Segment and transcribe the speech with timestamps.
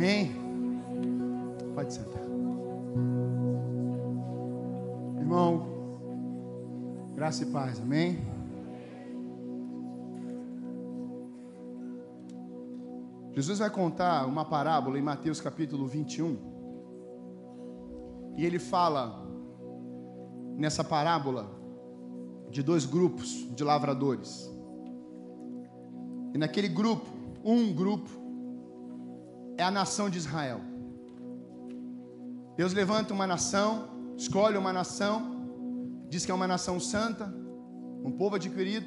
[0.00, 0.32] Amém.
[1.74, 2.22] Pode sentar.
[5.18, 5.66] Irmão,
[7.14, 8.18] graça e paz, amém.
[13.34, 16.38] Jesus vai contar uma parábola em Mateus capítulo 21.
[18.38, 19.22] E ele fala
[20.56, 21.46] nessa parábola
[22.50, 24.50] de dois grupos de lavradores.
[26.32, 27.06] E naquele grupo,
[27.44, 28.19] um grupo
[29.60, 30.60] é a nação de Israel.
[32.56, 33.68] Deus levanta uma nação,
[34.16, 35.16] escolhe uma nação,
[36.08, 37.26] diz que é uma nação santa,
[38.02, 38.86] um povo adquirido.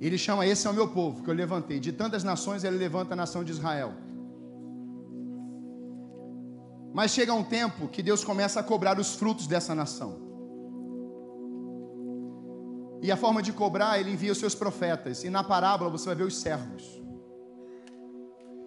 [0.00, 1.78] Ele chama esse é o meu povo que eu levantei.
[1.78, 3.92] De tantas nações ele levanta a nação de Israel.
[6.92, 10.12] Mas chega um tempo que Deus começa a cobrar os frutos dessa nação.
[13.02, 15.22] E a forma de cobrar, ele envia os seus profetas.
[15.22, 17.00] E na parábola você vai ver os servos.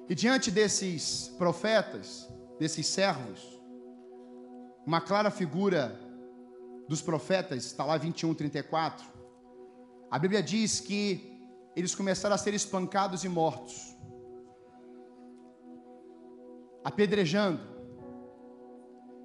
[0.09, 2.27] E diante desses profetas,
[2.59, 3.41] desses servos,
[4.85, 5.99] uma clara figura
[6.87, 9.05] dos profetas, está lá 21, 34.
[10.11, 11.41] A Bíblia diz que
[11.75, 13.95] eles começaram a ser espancados e mortos,
[16.83, 17.61] apedrejando.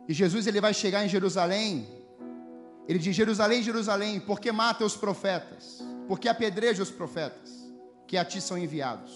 [0.09, 1.99] E Jesus ele vai chegar em Jerusalém
[2.89, 5.84] ele diz: Jerusalém, Jerusalém, por que mata os profetas?
[6.09, 7.71] Por que apedreja os profetas
[8.06, 9.15] que a ti são enviados?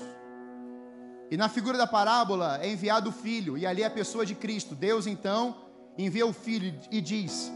[1.33, 4.35] E na figura da parábola é enviado o filho, e ali é a pessoa de
[4.35, 4.75] Cristo.
[4.75, 5.57] Deus então
[5.97, 7.51] envia o filho e diz: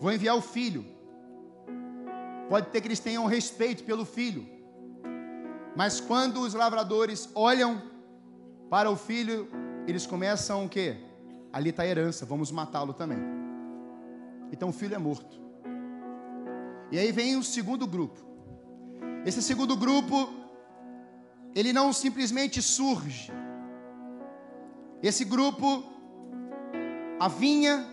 [0.00, 0.86] Vou enviar o filho.
[2.48, 4.48] Pode ter que eles tenham respeito pelo filho,
[5.76, 7.82] mas quando os lavradores olham
[8.70, 9.50] para o filho,
[9.86, 10.96] eles começam o quê?
[11.52, 13.18] Ali está a herança, vamos matá-lo também.
[14.50, 15.38] Então o filho é morto.
[16.90, 18.18] E aí vem o segundo grupo.
[19.26, 20.39] Esse segundo grupo,
[21.54, 23.32] ele não simplesmente surge.
[25.02, 25.84] Esse grupo,
[27.18, 27.86] a vinha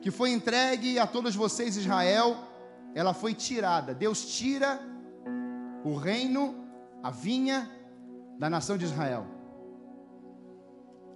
[0.00, 2.36] que foi entregue a todos vocês, Israel,
[2.94, 3.94] ela foi tirada.
[3.94, 4.80] Deus tira
[5.84, 6.66] o reino,
[7.02, 7.70] a vinha
[8.38, 9.26] da nação de Israel.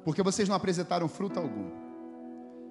[0.05, 1.71] Porque vocês não apresentaram fruto algum.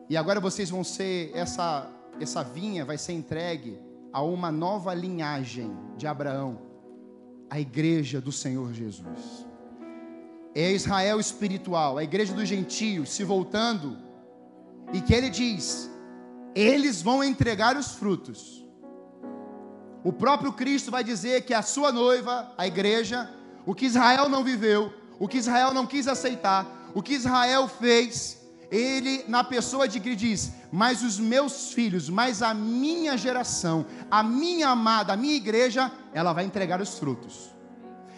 [0.09, 3.79] E agora vocês vão ser essa essa vinha vai ser entregue
[4.11, 6.59] a uma nova linhagem de Abraão,
[7.49, 9.45] a igreja do Senhor Jesus.
[10.53, 13.97] É Israel espiritual, a igreja dos gentios se voltando,
[14.93, 15.89] e que ele diz:
[16.55, 18.65] eles vão entregar os frutos.
[20.03, 23.29] O próprio Cristo vai dizer que a sua noiva, a igreja,
[23.65, 28.38] o que Israel não viveu, o que Israel não quis aceitar, o que Israel fez,
[28.71, 34.21] ele, na pessoa de Cristo, diz: Mas os meus filhos, mas a minha geração, a
[34.21, 37.49] minha amada, a minha igreja, ela vai entregar os frutos.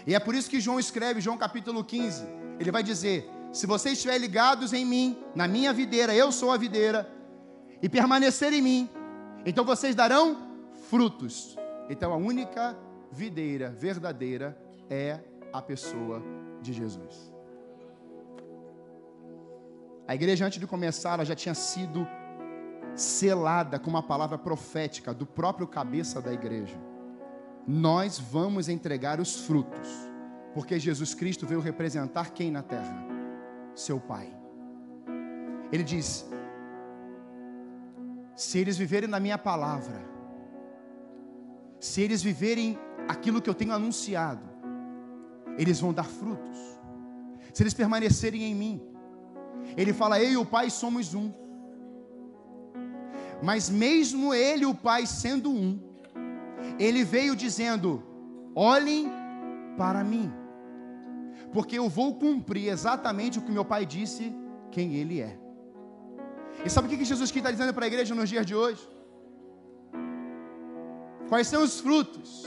[0.05, 2.25] E é por isso que João escreve, João capítulo 15,
[2.59, 6.57] ele vai dizer: Se vocês estiverem ligados em mim, na minha videira, eu sou a
[6.57, 7.09] videira,
[7.81, 8.89] e permanecer em mim,
[9.45, 10.37] então vocês darão
[10.89, 11.57] frutos.
[11.89, 12.77] Então a única
[13.11, 14.57] videira verdadeira
[14.89, 15.19] é
[15.51, 16.21] a pessoa
[16.61, 17.30] de Jesus.
[20.11, 22.05] A igreja, antes de começar, ela já tinha sido
[22.93, 26.75] selada com uma palavra profética do próprio cabeça da igreja.
[27.65, 29.87] Nós vamos entregar os frutos,
[30.53, 33.05] porque Jesus Cristo veio representar quem na terra?
[33.73, 34.29] Seu Pai.
[35.71, 36.29] Ele diz:
[38.35, 39.97] se eles viverem na minha palavra,
[41.79, 42.77] se eles viverem
[43.07, 44.43] aquilo que eu tenho anunciado,
[45.57, 46.59] eles vão dar frutos.
[47.53, 48.90] Se eles permanecerem em mim,
[49.77, 51.31] ele fala: Eu e o Pai somos um.
[53.41, 55.79] Mas mesmo ele e o Pai sendo um,
[56.77, 58.03] ele veio dizendo:
[58.55, 59.09] Olhem
[59.77, 60.31] para mim,
[61.53, 64.33] porque eu vou cumprir exatamente o que meu Pai disse,
[64.71, 65.37] quem Ele é.
[66.65, 68.87] E sabe o que Jesus está dizendo para a igreja nos dias de hoje?
[71.27, 72.45] Quais são os frutos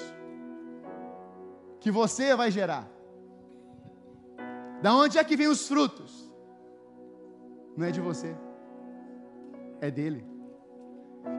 [1.80, 2.88] que você vai gerar?
[4.82, 6.23] Da onde é que vem os frutos?
[7.76, 8.36] Não é de você,
[9.80, 10.24] é dele.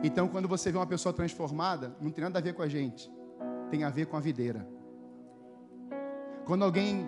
[0.03, 3.11] Então, quando você vê uma pessoa transformada, não tem nada a ver com a gente,
[3.69, 4.67] tem a ver com a videira.
[6.45, 7.07] Quando alguém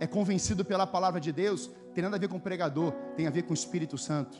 [0.00, 3.30] é convencido pela palavra de Deus, tem nada a ver com o pregador, tem a
[3.30, 4.38] ver com o Espírito Santo.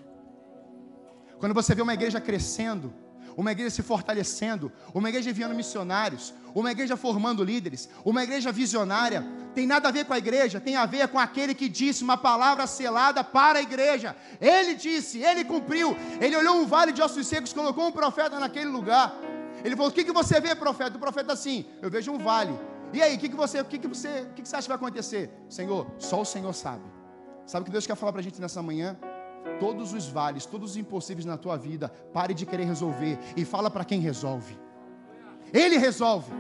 [1.39, 2.93] Quando você vê uma igreja crescendo,
[3.39, 9.25] uma igreja se fortalecendo, uma igreja enviando missionários, uma igreja formando líderes, uma igreja visionária.
[9.55, 12.17] Tem nada a ver com a igreja, tem a ver com aquele que disse uma
[12.17, 14.17] palavra selada para a igreja.
[14.41, 15.97] Ele disse, ele cumpriu.
[16.21, 19.15] Ele olhou um vale de ossos secos, colocou um profeta naquele lugar.
[19.65, 20.97] Ele falou: O que, que você vê, profeta?
[20.97, 22.59] O profeta assim: Eu vejo um vale.
[22.93, 24.63] E aí, o que, que você, o que, que você, o que, que você acha
[24.65, 25.31] que vai acontecer?
[25.49, 26.83] Senhor, só o Senhor sabe.
[27.47, 28.99] Sabe o que Deus quer falar para a gente nessa manhã?
[29.59, 33.71] Todos os vales, todos os impossíveis na tua vida, pare de querer resolver e fala
[33.71, 34.59] para quem resolve.
[35.53, 36.33] Ele resolve.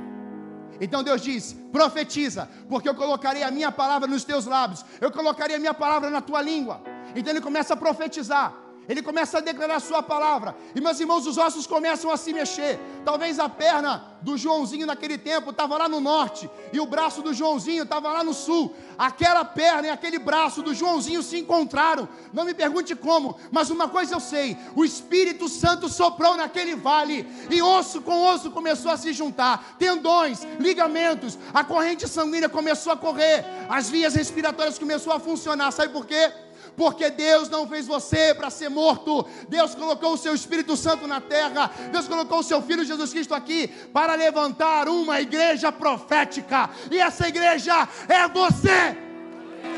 [0.81, 5.57] Então Deus diz: profetiza, porque eu colocarei a minha palavra nos teus lábios, eu colocarei
[5.57, 6.81] a minha palavra na tua língua.
[7.17, 11.27] Então ele começa a profetizar ele começa a declarar a sua palavra, e meus irmãos,
[11.27, 12.81] os ossos começam a se mexer.
[13.05, 17.35] Talvez a perna do Joãozinho naquele tempo estava lá no norte, e o braço do
[17.35, 18.75] Joãozinho estava lá no sul.
[18.97, 22.09] Aquela perna e aquele braço do Joãozinho se encontraram.
[22.33, 27.27] Não me pergunte como, mas uma coisa eu sei: o Espírito Santo soprou naquele vale,
[27.51, 32.97] e osso com osso começou a se juntar, tendões, ligamentos, a corrente sanguínea começou a
[32.97, 35.71] correr, as vias respiratórias começaram a funcionar.
[35.73, 36.33] Sabe por quê?
[36.79, 39.27] Porque Deus não fez você para ser morto.
[39.49, 41.71] Deus colocou o seu Espírito Santo na terra.
[41.91, 46.71] Deus colocou o seu Filho Jesus Cristo aqui para levantar uma igreja profética.
[46.91, 48.97] E essa igreja é você.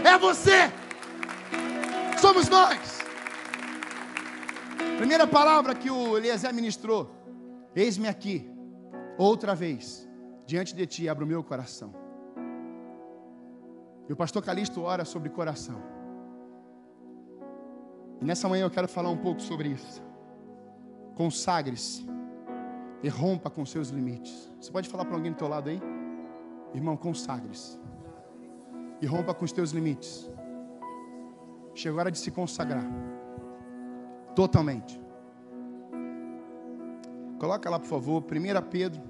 [0.05, 0.71] É você.
[2.21, 3.01] Somos nós.
[4.99, 7.11] Primeira palavra que o Eliezer ministrou:
[7.75, 8.47] Eis-me aqui,
[9.17, 10.07] outra vez,
[10.47, 11.95] diante de ti, abro o meu coração.
[14.07, 16.00] E o pastor Calixto ora sobre coração.
[18.21, 20.03] E nessa manhã eu quero falar um pouco sobre isso.
[21.15, 22.07] Consagre-se
[23.03, 24.51] e rompa com seus limites.
[24.61, 25.81] Você pode falar para alguém do teu lado aí?
[26.75, 27.79] Irmão, consagre-se
[29.01, 30.31] e rompa com os teus limites.
[31.75, 32.85] Chegou a hora de se consagrar
[34.35, 35.01] totalmente.
[37.39, 39.03] Coloca lá, por favor, 1 Pedro.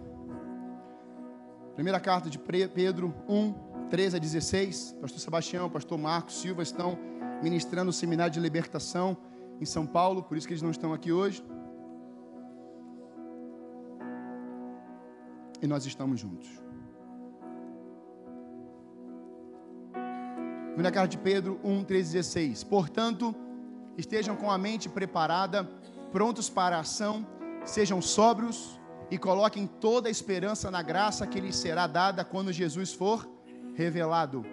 [1.75, 3.55] Primeira carta de Pedro 1,
[3.91, 4.97] 13 a 16.
[5.01, 6.97] Pastor Sebastião, pastor Marcos Silva estão
[7.43, 9.17] ministrando o seminário de libertação
[9.61, 11.45] em São Paulo, por isso que eles não estão aqui hoje.
[15.61, 16.49] E nós estamos juntos.
[20.69, 22.65] Primeira carta de Pedro 1, 13, 16.
[22.65, 23.35] Portanto,
[23.99, 25.65] estejam com a mente preparada,
[26.13, 27.27] prontos para a ação,
[27.65, 32.95] sejam sóbrios e coloquem toda a esperança na graça que lhes será dada quando Jesus
[32.95, 33.29] for
[33.81, 34.45] revelado.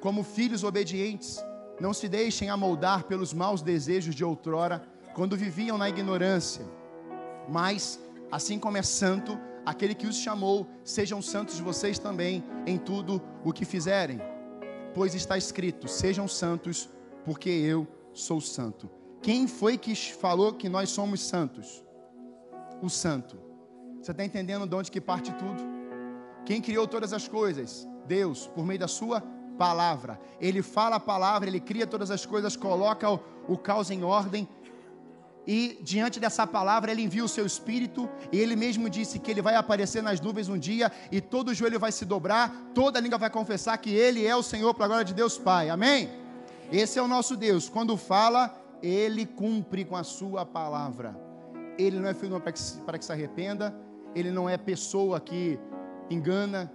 [0.00, 1.42] Como filhos obedientes,
[1.80, 4.82] não se deixem amoldar pelos maus desejos de outrora,
[5.14, 6.64] quando viviam na ignorância.
[7.48, 7.98] Mas,
[8.30, 13.52] assim como é santo aquele que os chamou, sejam santos vocês também em tudo o
[13.52, 14.20] que fizerem.
[14.94, 16.88] Pois está escrito: sejam santos,
[17.24, 18.90] porque eu sou santo.
[19.22, 21.84] Quem foi que falou que nós somos santos?
[22.82, 23.38] O santo.
[24.00, 25.62] Você está entendendo de onde que parte tudo?
[26.46, 27.86] Quem criou todas as coisas?
[28.10, 29.22] Deus, por meio da sua
[29.56, 30.18] palavra.
[30.40, 34.48] Ele fala a palavra, ele cria todas as coisas, coloca o, o caos em ordem.
[35.46, 39.42] E diante dessa palavra, ele envia o seu espírito, e ele mesmo disse que ele
[39.48, 43.30] vai aparecer nas nuvens um dia, e todo joelho vai se dobrar, toda língua vai
[43.30, 45.70] confessar que ele é o Senhor para a glória de Deus Pai.
[45.70, 46.10] Amém?
[46.72, 47.68] Esse é o nosso Deus.
[47.68, 48.42] Quando fala,
[48.82, 51.16] ele cumpre com a sua palavra.
[51.78, 53.74] Ele não é filho para que, para que se arrependa,
[54.14, 55.58] ele não é pessoa que
[56.10, 56.70] engana,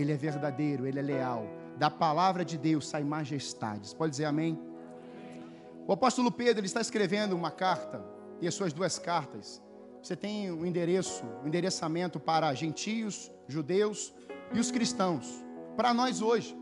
[0.00, 1.46] ele é verdadeiro, ele é leal
[1.78, 3.94] da palavra de Deus sai majestades.
[3.94, 4.58] Pode dizer amém?
[5.86, 8.04] O apóstolo Pedro ele está escrevendo uma carta,
[8.40, 9.62] e as suas duas cartas.
[10.02, 14.12] Você tem um endereço, um endereçamento para gentios, judeus
[14.52, 15.44] e os cristãos.
[15.76, 16.56] Para nós hoje,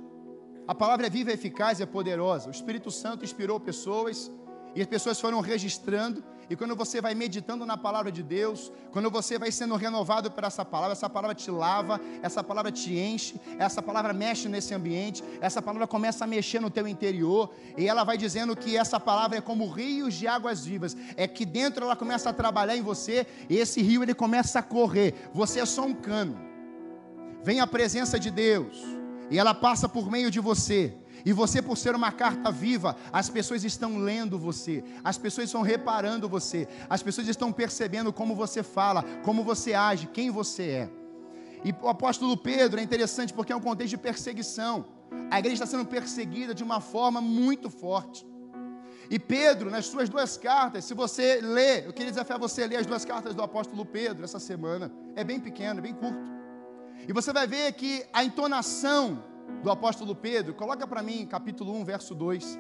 [0.69, 2.49] a palavra é viva, eficaz e é poderosa.
[2.49, 4.31] O Espírito Santo inspirou pessoas
[4.75, 9.11] e as pessoas foram registrando e quando você vai meditando na palavra de Deus, quando
[9.11, 13.41] você vai sendo renovado por essa palavra, essa palavra te lava, essa palavra te enche,
[13.59, 18.05] essa palavra mexe nesse ambiente, essa palavra começa a mexer no teu interior, e ela
[18.05, 21.97] vai dizendo que essa palavra é como rios de águas vivas, é que dentro ela
[21.97, 25.15] começa a trabalhar em você, e esse rio ele começa a correr.
[25.35, 26.39] Você é só um cano.
[27.43, 28.77] Vem a presença de Deus,
[29.31, 30.95] e ela passa por meio de você.
[31.27, 35.61] E você, por ser uma carta viva, as pessoas estão lendo você, as pessoas estão
[35.61, 40.91] reparando você, as pessoas estão percebendo como você fala, como você age, quem você é.
[41.65, 44.85] E o apóstolo Pedro é interessante porque é um contexto de perseguição.
[45.29, 48.25] A igreja está sendo perseguida de uma forma muito forte.
[49.11, 52.77] E Pedro, nas suas duas cartas, se você ler, eu queria desafiar você a ler
[52.77, 54.93] as duas cartas do apóstolo Pedro essa semana.
[55.17, 56.31] É bem pequeno, é bem curto.
[57.09, 59.25] E você vai ver que a entonação
[59.63, 62.59] do apóstolo Pedro, coloca para mim capítulo 1, verso 2.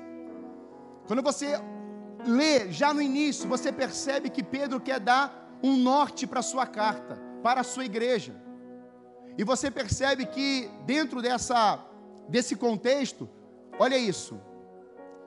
[1.06, 1.58] Quando você
[2.26, 6.66] lê já no início, você percebe que Pedro quer dar um norte para a sua
[6.66, 8.34] carta, para a sua igreja.
[9.38, 11.84] E você percebe que dentro dessa
[12.28, 13.28] desse contexto,
[13.78, 14.40] olha isso.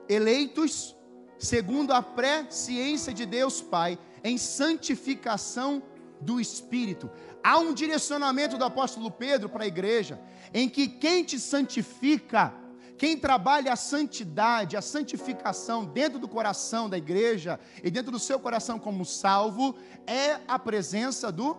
[0.08, 0.96] Eleitos
[1.40, 5.82] segundo a presciência de Deus Pai, em santificação
[6.20, 7.10] do Espírito.
[7.42, 10.20] Há um direcionamento do apóstolo Pedro para a igreja,
[10.52, 12.54] em que quem te santifica,
[13.00, 18.38] Quem trabalha a santidade, a santificação dentro do coração da igreja e dentro do seu
[18.38, 19.74] coração como salvo,
[20.06, 21.56] é a presença do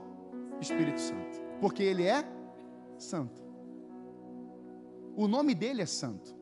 [0.62, 2.24] Espírito Santo, porque ele é
[3.00, 3.42] santo.
[5.16, 6.36] O nome dele é santo.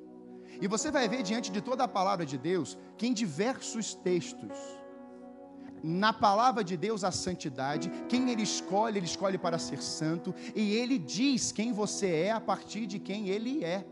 [0.62, 4.52] E você vai ver diante de toda a palavra de Deus que em diversos textos,
[5.84, 10.74] na palavra de Deus a santidade, quem ele escolhe, ele escolhe para ser santo, e
[10.74, 13.86] ele diz quem você é a partir de quem ele é.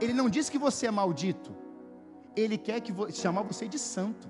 [0.00, 1.54] Ele não diz que você é maldito,
[2.36, 4.28] ele quer que chamar você de santo.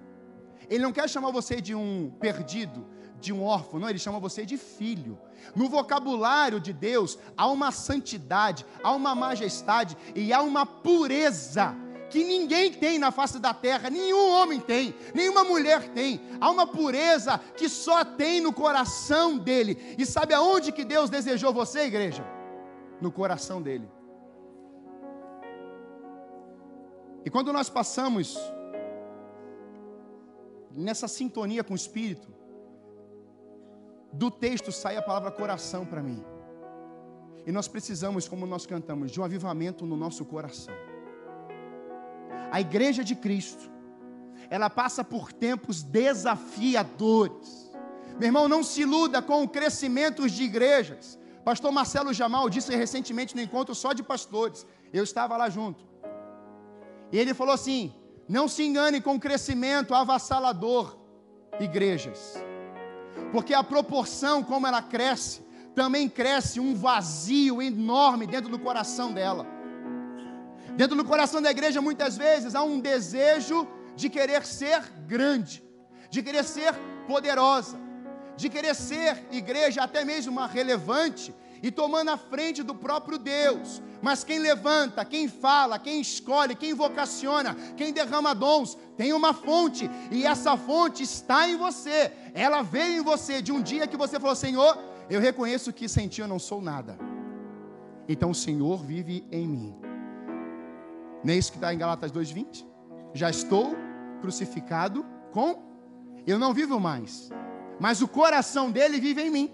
[0.71, 2.87] Ele não quer chamar você de um perdido,
[3.21, 5.19] de um órfão, não, ele chama você de filho.
[5.55, 11.75] No vocabulário de Deus há uma santidade, há uma majestade e há uma pureza
[12.11, 16.21] que ninguém tem na face da terra, nenhum homem tem, nenhuma mulher tem.
[16.41, 19.95] Há uma pureza que só tem no coração dele.
[19.99, 22.25] E sabe aonde que Deus desejou você, igreja?
[23.01, 23.89] No coração dele.
[27.25, 28.39] E quando nós passamos
[30.71, 32.29] nessa sintonia com o Espírito,
[34.13, 36.25] do texto sai a palavra coração para mim.
[37.47, 40.75] E nós precisamos, como nós cantamos, de um avivamento no nosso coração.
[42.51, 43.71] A igreja de Cristo,
[44.51, 47.71] ela passa por tempos desafiadores.
[48.19, 51.19] Meu irmão, não se iluda com o crescimento de igrejas.
[51.45, 54.67] Pastor Marcelo Jamal disse recentemente no encontro só de pastores.
[54.93, 55.87] Eu estava lá junto.
[57.13, 57.95] E ele falou assim:
[58.29, 60.99] não se engane com o crescimento avassalador,
[61.61, 62.37] igrejas
[63.33, 65.43] porque a proporção como ela cresce,
[65.75, 69.47] também cresce um vazio enorme dentro do coração dela.
[70.79, 73.67] Dentro do coração da igreja, muitas vezes, há um desejo
[73.97, 75.61] de querer ser grande,
[76.09, 76.73] de querer ser
[77.05, 77.77] poderosa,
[78.37, 83.83] de querer ser igreja até mesmo uma relevante e tomando a frente do próprio Deus.
[84.01, 89.91] Mas quem levanta, quem fala, quem escolhe, quem vocaciona, quem derrama dons, tem uma fonte,
[90.13, 92.13] e essa fonte está em você.
[92.33, 94.79] Ela veio em você de um dia que você falou: Senhor,
[95.11, 96.97] eu reconheço que sem ti eu não sou nada.
[98.09, 99.88] Então o Senhor vive em mim.
[101.23, 102.65] Não é isso que está em Galatas 2,20?
[103.13, 103.77] Já estou
[104.21, 105.67] crucificado com.
[106.27, 107.31] Eu não vivo mais,
[107.81, 109.53] mas o coração dele vive em mim.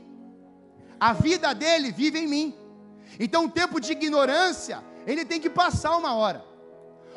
[0.98, 2.54] A vida dele vive em mim.
[3.18, 6.44] Então o tempo de ignorância, ele tem que passar uma hora.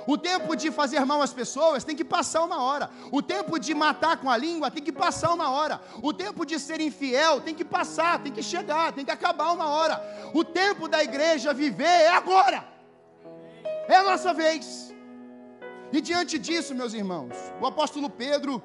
[0.05, 2.89] O tempo de fazer mal às pessoas tem que passar uma hora.
[3.11, 5.81] O tempo de matar com a língua tem que passar uma hora.
[6.01, 9.67] O tempo de ser infiel tem que passar, tem que chegar, tem que acabar uma
[9.67, 10.01] hora.
[10.33, 12.76] O tempo da igreja viver é agora.
[13.87, 14.93] É a nossa vez.
[15.91, 18.61] E diante disso, meus irmãos, o apóstolo Pedro,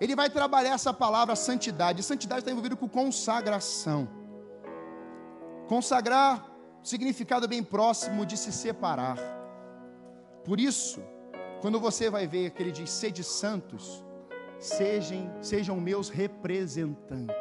[0.00, 2.02] ele vai trabalhar essa palavra santidade.
[2.02, 4.08] Santidade está envolvido com consagração.
[5.66, 6.46] Consagrar,
[6.82, 9.18] significado bem próximo de se separar.
[10.44, 11.02] Por isso,
[11.60, 14.04] quando você vai ver que ele diz: sede santos,
[14.58, 17.36] sejam, sejam meus representantes.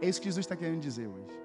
[0.00, 1.40] É isso que Jesus está querendo dizer hoje.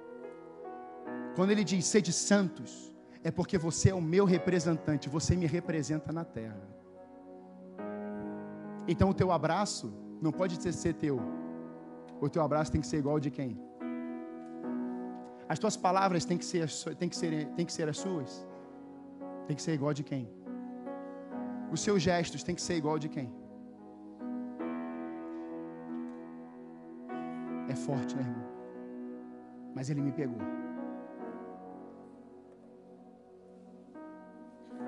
[1.36, 2.93] Quando ele diz sede santos,
[3.24, 6.62] é porque você é o meu representante, você me representa na terra.
[8.88, 11.20] Então o teu abraço não pode ser teu.
[12.20, 13.60] O teu abraço tem que ser igual de quem?
[15.48, 18.48] As tuas palavras têm que ser, têm que ser, têm que ser as suas.
[19.48, 20.30] Tem que ser igual de quem?
[21.72, 23.34] Os seus gestos têm que ser igual de quem?
[27.70, 28.46] É forte, né, irmão?
[29.76, 30.63] Mas ele me pegou.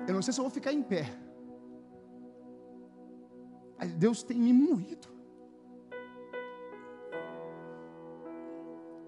[0.06, 1.04] Eu não sei se eu vou ficar em pé.
[3.96, 5.08] Deus tem me moído.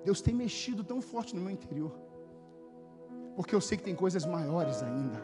[0.04, 1.92] Deus tem mexido tão forte no meu interior.
[3.36, 5.20] Porque eu sei que tem coisas maiores ainda.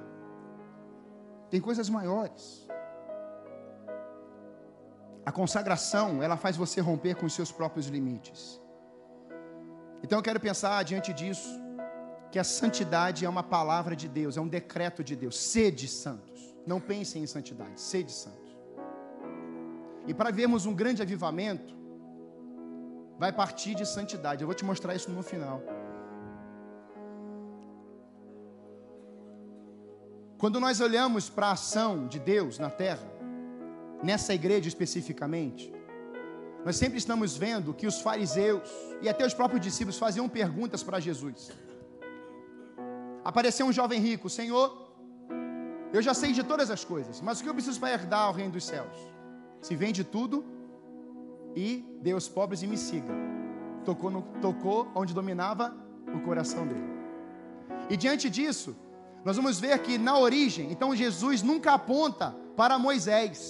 [1.50, 2.69] Tem coisas maiores.
[5.26, 8.61] A consagração, ela faz você romper com os seus próprios limites.
[10.02, 11.49] Então eu quero pensar diante disso,
[12.35, 15.38] que a santidade é uma palavra de Deus, é um decreto de Deus.
[15.38, 16.53] Sede santos.
[16.67, 18.50] Não pensem em santidade, sede santos.
[20.05, 21.76] E para vermos um grande avivamento,
[23.21, 24.43] vai partir de santidade.
[24.43, 25.62] Eu vou te mostrar isso no final.
[30.37, 33.09] Quando nós olhamos para a ação de Deus na terra,
[34.03, 35.73] nessa igreja especificamente,
[36.64, 38.69] nós sempre estamos vendo que os fariseus
[39.00, 41.53] e até os próprios discípulos faziam perguntas para Jesus.
[43.25, 44.85] Apareceu um jovem rico, Senhor,
[45.93, 48.33] eu já sei de todas as coisas, mas o que eu preciso para herdar o
[48.33, 48.97] reino dos céus?
[49.62, 50.45] Se vende tudo
[51.57, 53.14] e dê aos pobres e me siga.
[53.85, 55.75] Tocou, no, tocou onde dominava
[56.12, 56.85] o coração dele.
[57.88, 58.76] E diante disso,
[59.25, 63.49] nós vamos ver que na origem, então Jesus nunca aponta para Moisés,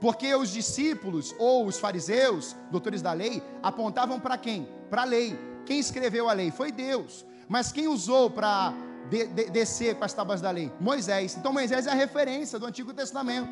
[0.00, 4.68] porque os discípulos ou os fariseus, doutores da lei, apontavam para quem?
[4.88, 5.36] Para a lei.
[5.66, 8.72] Quem escreveu a lei foi Deus, mas quem usou para
[9.10, 10.72] de, de, descer com as tábuas da lei?
[10.80, 11.36] Moisés.
[11.36, 13.50] Então Moisés é a referência do Antigo Testamento.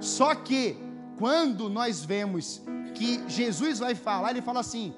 [0.00, 0.76] Só que
[1.18, 2.62] quando nós vemos
[2.94, 4.94] que Jesus vai falar, ele fala assim: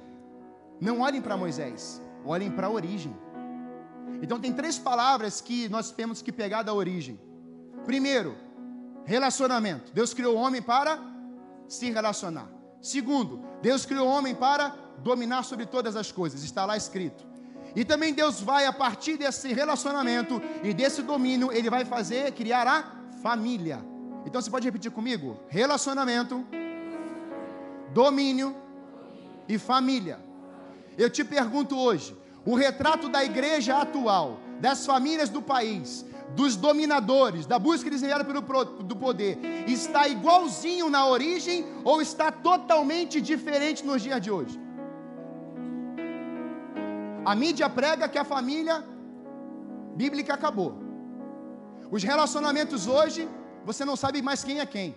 [0.81, 3.15] não olhem para Moisés, olhem para a origem.
[4.23, 7.21] Então tem três palavras que nós temos que pegar da origem.
[7.85, 8.37] Primeiro,
[9.05, 9.93] relacionamento.
[9.93, 10.99] Deus criou o homem para
[11.69, 12.49] se relacionar.
[12.81, 16.43] Segundo, Deus criou o homem para dominar sobre todas as coisas.
[16.43, 17.28] Está lá escrito.
[17.75, 22.67] E também Deus vai a partir desse relacionamento e desse domínio, ele vai fazer criar
[22.67, 22.85] a
[23.23, 23.85] família.
[24.27, 25.39] Então você pode repetir comigo?
[25.49, 26.45] Relacionamento,
[27.93, 28.55] domínio
[29.49, 30.19] e família.
[30.97, 37.47] Eu te pergunto hoje, o retrato da igreja atual, das famílias do país, dos dominadores,
[37.47, 44.03] da busca que pelo do poder, está igualzinho na origem ou está totalmente diferente nos
[44.03, 44.68] dias de hoje?
[47.31, 48.77] A mídia prega que a família
[50.01, 50.71] bíblica acabou.
[51.97, 53.29] Os relacionamentos hoje,
[53.69, 54.97] você não sabe mais quem é quem.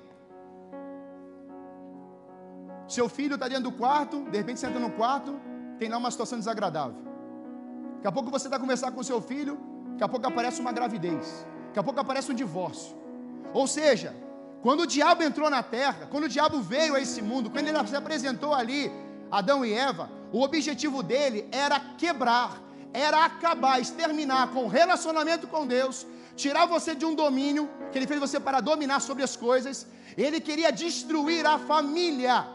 [2.96, 5.34] Seu filho está dentro do quarto, de repente você entra no quarto,
[5.78, 7.02] tem lá uma situação desagradável.
[7.96, 9.56] Daqui a pouco você está conversando com seu filho,
[9.92, 12.96] daqui a pouco aparece uma gravidez, daqui a pouco aparece um divórcio.
[13.54, 14.16] Ou seja,
[14.62, 17.88] quando o diabo entrou na terra, quando o diabo veio a esse mundo, quando ele
[17.88, 18.90] se apresentou ali,
[19.32, 22.62] Adão e Eva, o objetivo dele era quebrar,
[22.94, 28.08] era acabar, exterminar com o relacionamento com Deus, tirar você de um domínio, que ele
[28.08, 32.46] fez você para dominar sobre as coisas, ele queria destruir a família.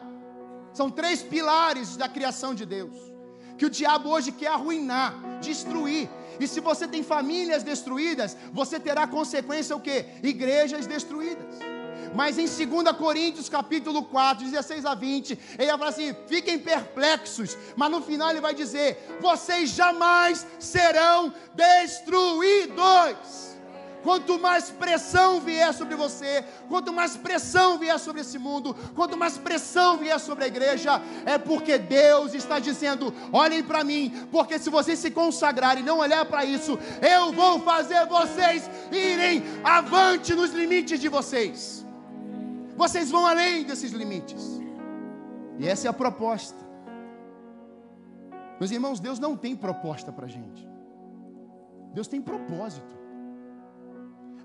[0.74, 3.16] São três pilares da criação de Deus
[3.56, 6.08] que o diabo hoje quer arruinar, destruir.
[6.38, 10.04] E se você tem famílias destruídas, você terá consequência o quê?
[10.22, 11.46] Igrejas destruídas.
[12.16, 17.56] Mas em 2 Coríntios capítulo 4, 16 a 20, ele vai falar assim: fiquem perplexos,
[17.76, 23.54] mas no final ele vai dizer: vocês jamais serão destruídos.
[24.02, 29.36] Quanto mais pressão vier sobre você, quanto mais pressão vier sobre esse mundo, quanto mais
[29.36, 34.70] pressão vier sobre a igreja, é porque Deus está dizendo: olhem para mim, porque se
[34.70, 40.52] vocês se consagrarem e não olhar para isso, eu vou fazer vocês irem avante nos
[40.52, 41.85] limites de vocês.
[42.76, 44.60] Vocês vão além desses limites.
[45.58, 46.64] E essa é a proposta.
[48.60, 50.68] Meus irmãos, Deus não tem proposta para a gente.
[51.92, 52.96] Deus tem propósito.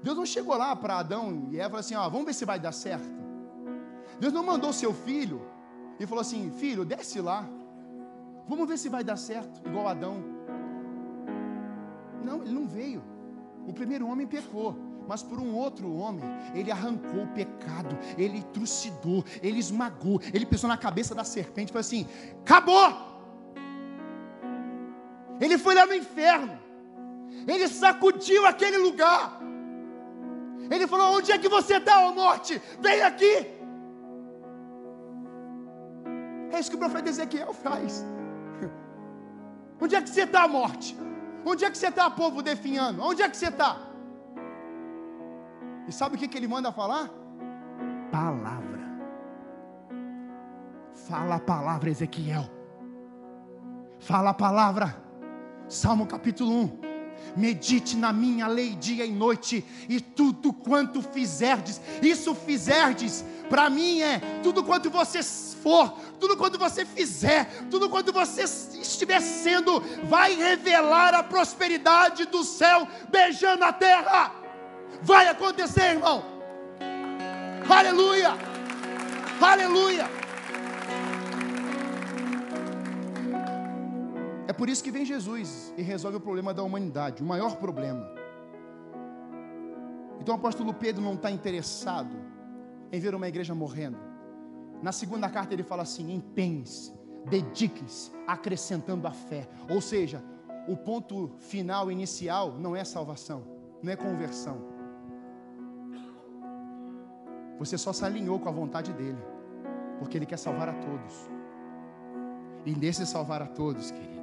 [0.02, 2.46] Deus não chegou lá para Adão e Eva e falou assim: ó, vamos ver se
[2.46, 3.22] vai dar certo.
[4.20, 5.42] Deus não mandou seu filho
[6.00, 7.48] e falou assim: filho, desce lá,
[8.48, 10.24] vamos ver se vai dar certo, igual Adão.
[12.24, 13.04] Não, ele não veio.
[13.68, 14.76] O primeiro homem pecou,
[15.08, 20.68] mas por um outro homem, ele arrancou o pecado, ele trucidou, ele esmagou, ele pisou
[20.68, 22.08] na cabeça da serpente e falou assim:
[22.42, 23.12] acabou!
[25.40, 26.58] Ele foi lá no inferno,
[27.48, 29.42] ele sacudiu aquele lugar.
[30.70, 32.62] Ele falou: Onde é que você está, ó morte?
[32.80, 33.48] Vem aqui.
[36.52, 38.06] É isso que o profeta Ezequiel faz.
[39.82, 40.98] Onde é que você está, morte?
[41.46, 43.02] Onde é que você está, povo definhando?
[43.02, 43.91] Onde é que você está?
[45.92, 47.10] E sabe o que, que ele manda falar?
[48.10, 48.80] Palavra.
[51.06, 52.50] Fala a palavra, Ezequiel.
[54.00, 54.96] Fala a palavra.
[55.68, 56.92] Salmo capítulo 1
[57.36, 64.02] medite na minha lei dia e noite, e tudo quanto fizerdes, isso fizerdes, para mim
[64.02, 70.36] é tudo quanto você for, tudo quanto você fizer, tudo quanto você estiver sendo, vai
[70.36, 74.41] revelar a prosperidade do céu beijando a terra.
[75.02, 76.24] Vai acontecer, irmão.
[77.68, 78.32] Aleluia!
[79.42, 80.06] Aleluia!
[84.48, 88.14] É por isso que vem Jesus e resolve o problema da humanidade, o maior problema.
[90.20, 92.16] Então o apóstolo Pedro não está interessado
[92.92, 93.98] em ver uma igreja morrendo.
[94.84, 96.94] Na segunda carta ele fala assim: empenhe-se,
[97.26, 99.48] dedique-se, acrescentando a fé.
[99.68, 100.24] Ou seja,
[100.68, 103.44] o ponto final, inicial, não é salvação,
[103.82, 104.71] não é conversão.
[107.60, 109.22] Você só se alinhou com a vontade dele,
[110.00, 111.30] porque ele quer salvar a todos.
[112.66, 114.22] E nesse salvar a todos, querido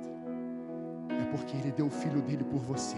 [1.21, 2.97] é porque Ele deu o filho dele por você.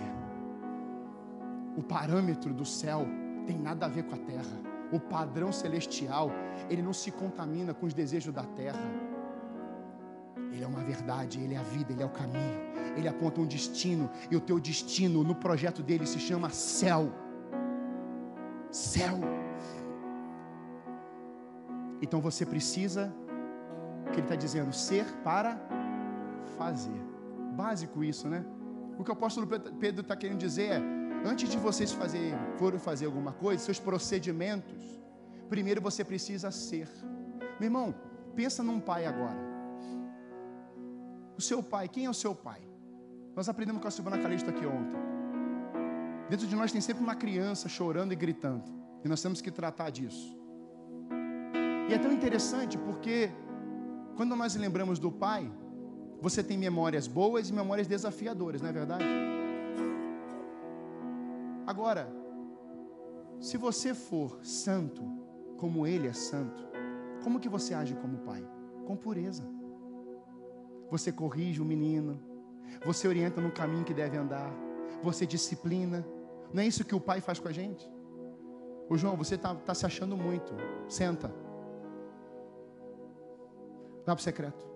[1.77, 3.07] O parâmetro do céu
[3.47, 4.71] tem nada a ver com a terra.
[4.93, 6.31] O padrão celestial,
[6.69, 8.81] ele não se contamina com os desejos da terra.
[10.53, 12.61] Ele é uma verdade, Ele é a vida, Ele é o caminho.
[12.97, 17.09] Ele aponta um destino, e o teu destino no projeto dele se chama céu.
[18.71, 19.19] Céu.
[22.03, 23.13] Então você precisa,
[24.07, 25.59] o que ele está dizendo, ser para
[26.57, 27.01] fazer.
[27.53, 28.45] Básico isso, né?
[28.99, 30.83] O que o apóstolo Pedro está querendo dizer é:
[31.25, 31.93] antes de vocês
[32.59, 34.83] forem fazer alguma coisa, seus procedimentos,
[35.49, 36.89] primeiro você precisa ser.
[37.59, 37.95] Meu irmão,
[38.35, 39.39] pensa num pai agora.
[41.37, 42.61] O seu pai, quem é o seu pai?
[43.35, 45.01] Nós aprendemos com a Silvana Calixto aqui ontem.
[46.29, 48.71] Dentro de nós tem sempre uma criança chorando e gritando.
[49.05, 50.40] E nós temos que tratar disso.
[51.91, 53.33] E é tão interessante porque
[54.15, 55.51] quando nós lembramos do pai,
[56.23, 59.05] você tem memórias boas e memórias desafiadoras, não é verdade?
[61.67, 62.09] Agora,
[63.41, 65.03] se você for santo,
[65.57, 66.63] como ele é santo,
[67.25, 68.47] como que você age como pai?
[68.87, 69.43] Com pureza.
[70.93, 72.21] Você corrige o menino,
[72.87, 74.53] você orienta no caminho que deve andar,
[75.03, 76.07] você disciplina.
[76.55, 77.91] Não é isso que o pai faz com a gente?
[78.89, 80.55] Ô João, você está tá se achando muito.
[80.89, 81.50] Senta.
[84.07, 84.71] Vá para o secreto.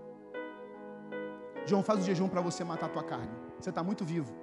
[1.66, 3.32] João, faz o jejum para você matar a tua carne.
[3.58, 4.34] Você está muito vivo.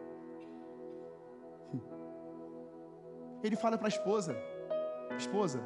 [3.44, 4.36] Ele fala para a esposa:
[5.18, 5.62] Esposa,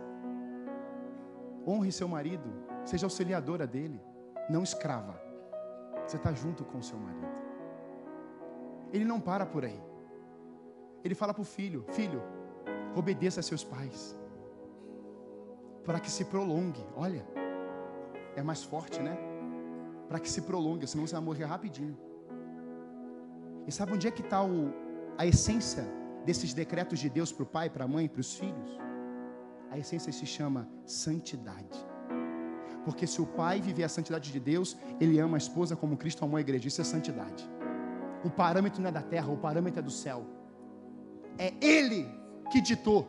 [1.66, 2.50] honre seu marido,
[2.84, 4.02] seja auxiliadora dele,
[4.50, 5.20] não escrava.
[6.06, 7.26] Você está junto com seu marido.
[8.92, 9.82] Ele não para por aí.
[11.04, 12.22] Ele fala para o filho: Filho,
[12.96, 14.18] obedeça a seus pais,
[15.86, 16.86] para que se prolongue.
[16.96, 17.26] Olha,
[18.36, 19.18] é mais forte, né?
[20.08, 21.98] Para que se prolongue, senão você vai morrer rapidinho.
[23.68, 24.42] E sabe onde é que está
[25.18, 25.86] a essência
[26.26, 28.80] desses decretos de Deus para o pai, para a mãe, para os filhos?
[29.72, 31.86] A essência se chama santidade.
[32.84, 36.24] Porque se o pai viver a santidade de Deus, ele ama a esposa como Cristo
[36.24, 36.68] amou a igreja.
[36.68, 37.50] Isso é santidade.
[38.24, 40.26] O parâmetro não é da terra, o parâmetro é do céu.
[41.38, 42.08] É Ele
[42.52, 43.08] que ditou.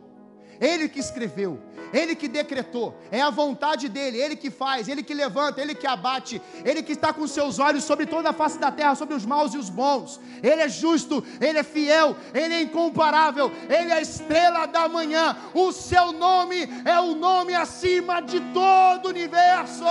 [0.61, 1.61] Ele que escreveu,
[1.93, 5.87] Ele que decretou, é a vontade dEle, Ele que faz, Ele que levanta, Ele que
[5.87, 9.27] abate, Ele que está com seus olhos sobre toda a face da terra, sobre os
[9.27, 10.21] maus e os bons.
[10.43, 15.37] Ele é justo, Ele é fiel, Ele é incomparável, Ele é a estrela da manhã.
[15.53, 19.85] O seu nome é o nome acima de todo o universo,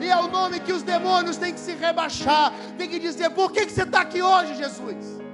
[0.00, 3.50] e é o nome que os demônios têm que se rebaixar, têm que dizer: por
[3.50, 5.25] que, que você está aqui hoje, Jesus?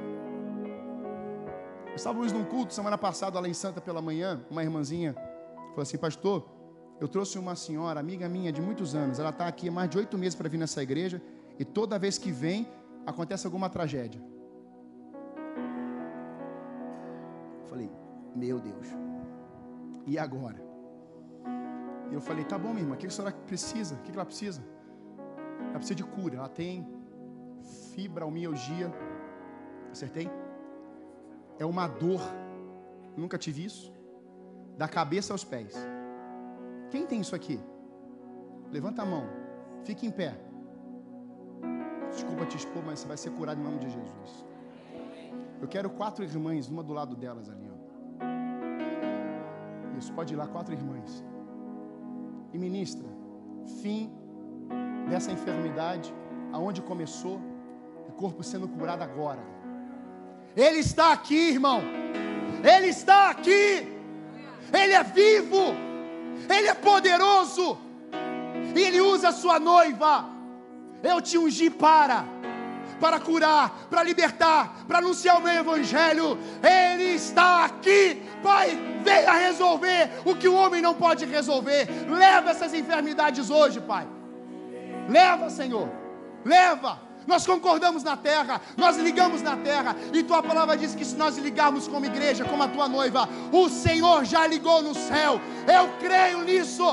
[1.95, 5.15] Estávamos num culto semana passada lá em Santa pela manhã, uma irmãzinha
[5.73, 6.47] falou assim, pastor,
[7.01, 9.99] eu trouxe uma senhora, amiga minha de muitos anos, ela está aqui há mais de
[9.99, 11.21] oito meses para vir nessa igreja,
[11.59, 12.69] e toda vez que vem,
[13.07, 14.23] acontece alguma tragédia.
[17.61, 17.91] Eu falei,
[18.37, 18.87] meu Deus,
[20.07, 20.63] e agora?
[22.11, 23.95] E eu falei, tá bom, minha irmã, o que a senhora precisa?
[23.97, 24.63] O que ela precisa?
[25.71, 26.87] Ela precisa de cura, ela tem
[27.95, 28.93] fibromialgia,
[29.91, 30.31] acertei?
[31.59, 32.21] É uma dor,
[33.17, 33.93] nunca tive isso,
[34.77, 35.75] da cabeça aos pés.
[36.91, 37.61] Quem tem isso aqui?
[38.71, 39.25] Levanta a mão,
[39.85, 40.39] fique em pé.
[42.11, 44.47] Desculpa te expor, mas você vai ser curado em nome de Jesus.
[45.61, 47.71] Eu quero quatro irmãs, uma do lado delas ali.
[47.71, 47.77] Ó.
[49.99, 51.25] Isso, pode ir lá, quatro irmãs.
[52.53, 53.09] E ministra,
[53.81, 54.13] fim
[55.09, 56.13] dessa enfermidade,
[56.53, 57.41] aonde começou,
[58.09, 59.43] o corpo sendo curado agora
[60.57, 61.83] ele está aqui, irmão.
[62.63, 63.89] Ele está aqui.
[64.73, 65.75] Ele é vivo.
[66.49, 67.79] Ele é poderoso.
[68.75, 70.27] E ele usa a sua noiva.
[71.03, 72.25] Eu te ungi para
[73.03, 76.39] para curar, para libertar, para anunciar o meu evangelho.
[76.63, 78.23] Ele está aqui.
[78.41, 81.89] Pai, venha resolver o que o homem não pode resolver.
[82.09, 84.07] Leva essas enfermidades hoje, Pai.
[85.09, 85.89] Leva, Senhor.
[86.45, 87.01] Leva.
[87.27, 91.39] Nós concordamos na terra, nós ligamos na terra, e tua palavra diz que se nós
[91.39, 95.41] ligarmos como igreja, como a tua noiva, o Senhor já ligou no céu.
[95.67, 96.85] Eu creio nisso.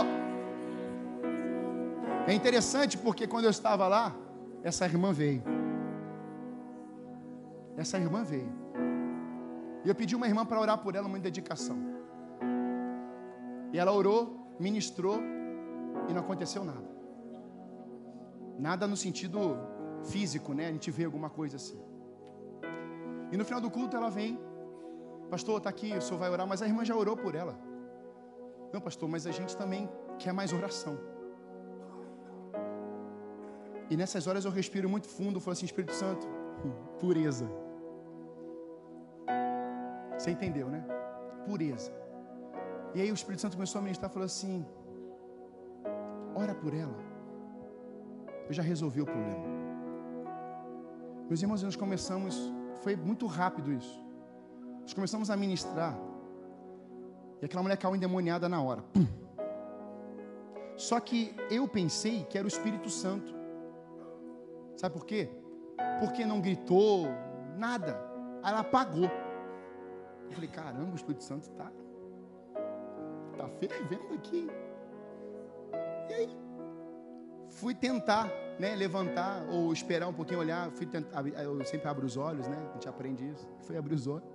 [2.27, 4.15] É interessante porque quando eu estava lá,
[4.63, 5.43] essa irmã veio.
[7.75, 8.51] Essa irmã veio.
[9.83, 11.77] E eu pedi uma irmã para orar por ela, uma dedicação.
[13.71, 15.19] E ela orou, ministrou,
[16.07, 16.89] e não aconteceu nada.
[18.57, 19.57] Nada no sentido
[20.05, 20.67] físico, né?
[20.67, 21.79] A gente vê alguma coisa assim.
[23.31, 24.39] E no final do culto ela vem,
[25.29, 27.57] pastor, está aqui, o senhor vai orar, mas a irmã já orou por ela.
[28.73, 30.97] Não, pastor, mas a gente também quer mais oração.
[33.89, 36.27] E nessas horas eu respiro muito fundo, falo assim, Espírito Santo,
[36.99, 37.49] pureza.
[40.17, 40.83] Você entendeu, né?
[41.45, 41.91] Pureza.
[42.93, 44.65] E aí o Espírito Santo começou a ministrar, falou assim:
[46.35, 46.97] ora por ela.
[48.47, 49.58] Eu já resolvi o problema.
[51.29, 52.35] Meus irmãos, nós começamos,
[52.81, 54.03] foi muito rápido isso.
[54.81, 55.95] Nós começamos a ministrar.
[57.39, 58.81] E aquela mulher caiu endemoniada na hora.
[58.81, 59.05] Pum.
[60.75, 63.31] Só que eu pensei que era o Espírito Santo.
[64.75, 65.29] Sabe por quê?
[65.99, 67.05] Porque não gritou,
[67.55, 67.95] nada.
[68.43, 69.05] Ela apagou.
[70.25, 71.71] Eu falei, caramba, o Espírito Santo está
[73.37, 74.49] tá fervendo aqui.
[76.09, 76.29] E aí?
[77.49, 80.69] Fui tentar né, levantar ou esperar um pouquinho, olhar.
[80.71, 82.57] Fui tentar, eu sempre abro os olhos, né?
[82.69, 83.47] A gente aprende isso.
[83.61, 84.27] Fui abrir os olhos.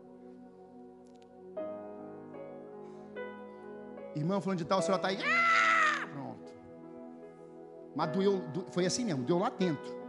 [4.16, 5.18] Irmão, falando de tal, o senhor está aí.
[5.22, 6.06] Ah!
[6.12, 6.52] Pronto.
[7.94, 10.04] Mas doeu, foi assim mesmo, deu lá dentro.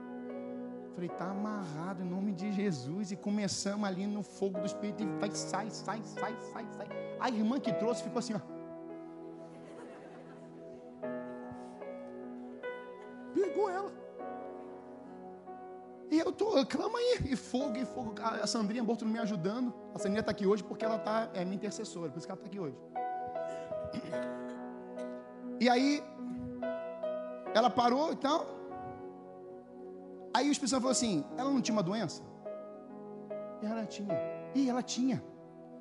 [0.94, 3.12] Falei, tá amarrado em nome de Jesus.
[3.12, 5.04] E começamos ali no fogo do Espírito.
[5.04, 6.88] E vai, sai, sai, sai, sai, sai.
[7.20, 8.55] A irmã que trouxe ficou assim, ó.
[16.64, 18.16] Clama aí, e fogo, e fogo.
[18.22, 19.74] A Sandrinha Borto me ajudando.
[19.94, 22.40] A Sandrinha está aqui hoje porque ela tá, é minha intercessora, por isso que ela
[22.40, 22.78] está aqui hoje.
[25.60, 26.04] E aí,
[27.54, 28.46] ela parou e tal.
[30.34, 32.22] Aí o Espírito Santo falou assim: ela não tinha uma doença?
[33.62, 34.16] E ela tinha.
[34.54, 35.24] E ela tinha.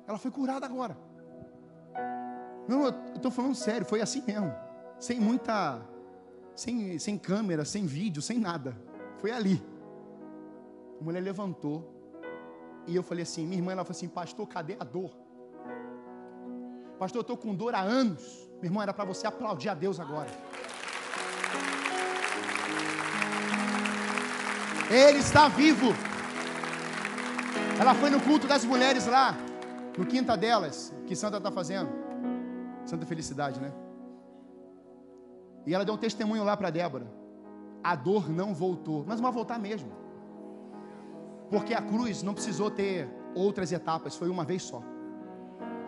[0.07, 0.97] Ela foi curada agora.
[2.67, 4.53] Não, eu estou falando sério, foi assim mesmo.
[4.99, 5.81] Sem muita.
[6.55, 8.75] Sem, sem câmera, sem vídeo, sem nada.
[9.17, 9.61] Foi ali.
[10.99, 11.91] A mulher levantou.
[12.87, 15.11] E eu falei assim: minha irmã, ela falou assim: Pastor, cadê a dor?
[16.99, 18.49] Pastor, eu estou com dor há anos.
[18.55, 20.29] Meu irmão, era para você aplaudir a Deus agora.
[24.89, 25.87] Ele está vivo.
[27.79, 29.35] Ela foi no culto das mulheres lá,
[29.97, 31.89] no quinta delas, que Santa está fazendo.
[32.85, 33.73] Santa Felicidade, né?
[35.65, 37.07] E ela deu um testemunho lá para Débora.
[37.83, 40.04] A dor não voltou, mas vai voltar mesmo.
[41.49, 44.81] Porque a cruz não precisou ter outras etapas, foi uma vez só.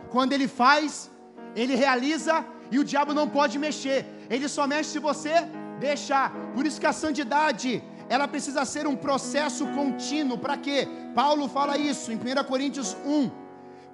[0.10, 1.10] Quando ele faz,
[1.56, 4.06] ele realiza e o diabo não pode mexer.
[4.30, 5.34] Ele só mexe se você
[5.80, 6.32] deixar.
[6.54, 10.38] Por isso que a santidade, ela precisa ser um processo contínuo.
[10.38, 10.88] Para quê?
[11.16, 13.48] Paulo fala isso em 1 Coríntios 1.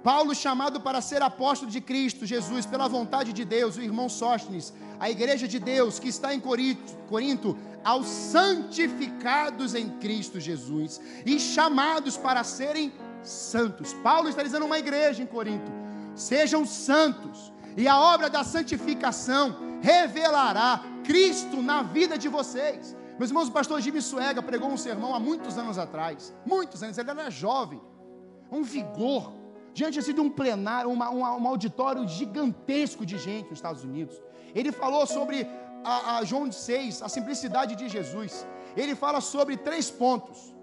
[0.03, 4.73] Paulo, chamado para ser apóstolo de Cristo Jesus, pela vontade de Deus, o irmão Sóstenes,
[4.99, 11.39] a igreja de Deus que está em Corinto, Corinto, aos santificados em Cristo Jesus e
[11.39, 13.93] chamados para serem santos.
[13.95, 15.71] Paulo está dizendo uma igreja em Corinto:
[16.15, 22.95] sejam santos, e a obra da santificação revelará Cristo na vida de vocês.
[23.17, 26.97] Meus irmãos, o pastor Jimmy Suega pregou um sermão há muitos anos atrás, muitos anos,
[26.97, 27.79] ele era jovem,
[28.51, 29.33] um vigor
[29.73, 34.21] diante assim, de um plenário, uma, um auditório gigantesco de gente nos Estados Unidos.
[34.53, 35.47] Ele falou sobre
[35.83, 38.45] a, a João 6, a simplicidade de Jesus.
[38.75, 40.53] Ele fala sobre três pontos.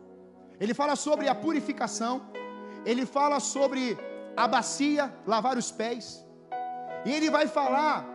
[0.58, 2.20] Ele fala sobre a purificação,
[2.84, 3.98] ele fala sobre
[4.36, 6.22] a bacia, lavar os pés,
[7.06, 8.06] e ele vai falar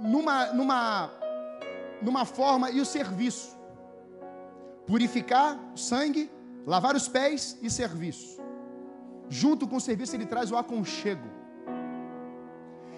[0.00, 1.10] numa, numa,
[2.00, 3.54] numa forma e o serviço:
[4.86, 6.30] purificar o sangue,
[6.66, 8.40] lavar os pés e serviço.
[9.28, 11.28] Junto com o serviço, ele traz o aconchego.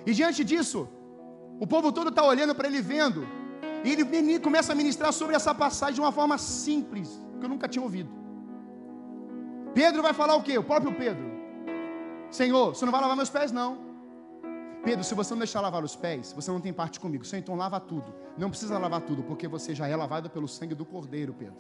[0.07, 0.89] E diante disso,
[1.61, 3.27] o povo todo está olhando para ele, vendo.
[3.85, 7.69] E ele começa a ministrar sobre essa passagem de uma forma simples, que eu nunca
[7.69, 8.11] tinha ouvido.
[9.75, 10.59] Pedro vai falar o quê?
[10.59, 11.25] O próprio Pedro.
[12.31, 13.79] Senhor, você não vai lavar meus pés, não.
[14.85, 17.25] Pedro, se você não deixar lavar os pés, você não tem parte comigo.
[17.25, 18.15] Senhor, então lava tudo.
[18.37, 21.57] Não precisa lavar tudo, porque você já é lavado pelo sangue do Cordeiro, Pedro.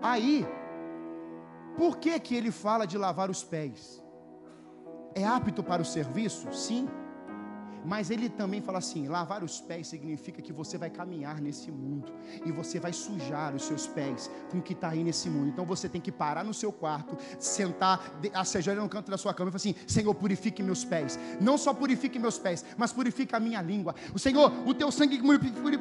[0.00, 0.46] Aí,
[1.76, 4.02] por que, que ele fala de lavar os pés?
[5.18, 6.46] É apto para o serviço?
[6.52, 6.88] Sim.
[7.84, 12.12] Mas ele também fala assim: lavar os pés significa que você vai caminhar nesse mundo
[12.44, 15.48] e você vai sujar os seus pés com o que está aí nesse mundo.
[15.48, 19.50] Então você tem que parar no seu quarto, sentar, ajoelhar no canto da sua cama
[19.50, 21.18] e falar assim: Senhor, purifique meus pés.
[21.40, 23.94] Não só purifique meus pés, mas purifique a minha língua.
[24.14, 25.20] O Senhor, o teu sangue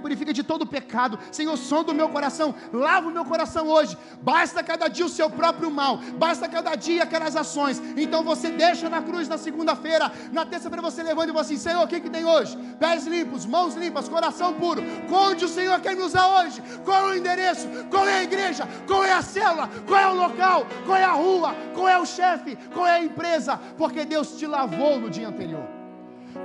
[0.02, 1.20] purifica de todo pecado.
[1.32, 3.98] Senhor, som do meu coração, lava o meu coração hoje.
[4.22, 7.82] Basta cada dia o seu próprio mal, basta cada dia aquelas ações.
[7.98, 11.87] Então você deixa na cruz na segunda-feira, na terça-feira você levanta e fala assim: Senhor,
[11.88, 12.56] o que, que tem hoje?
[12.80, 14.82] Pés limpos, mãos limpas, coração puro.
[15.10, 16.62] Onde o Senhor quer me usar hoje?
[16.86, 17.68] Qual é o endereço?
[17.90, 18.68] Qual é a igreja?
[18.86, 19.70] Qual é a célula?
[19.88, 20.68] Qual é o local?
[20.86, 21.56] Qual é a rua?
[21.74, 22.56] Qual é o chefe?
[22.74, 23.58] Qual é a empresa?
[23.78, 25.68] Porque Deus te lavou no dia anterior.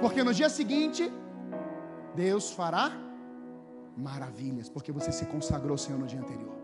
[0.00, 1.12] Porque no dia seguinte,
[2.14, 2.92] Deus fará
[3.96, 6.56] maravilhas, porque você se consagrou ao Senhor no dia anterior.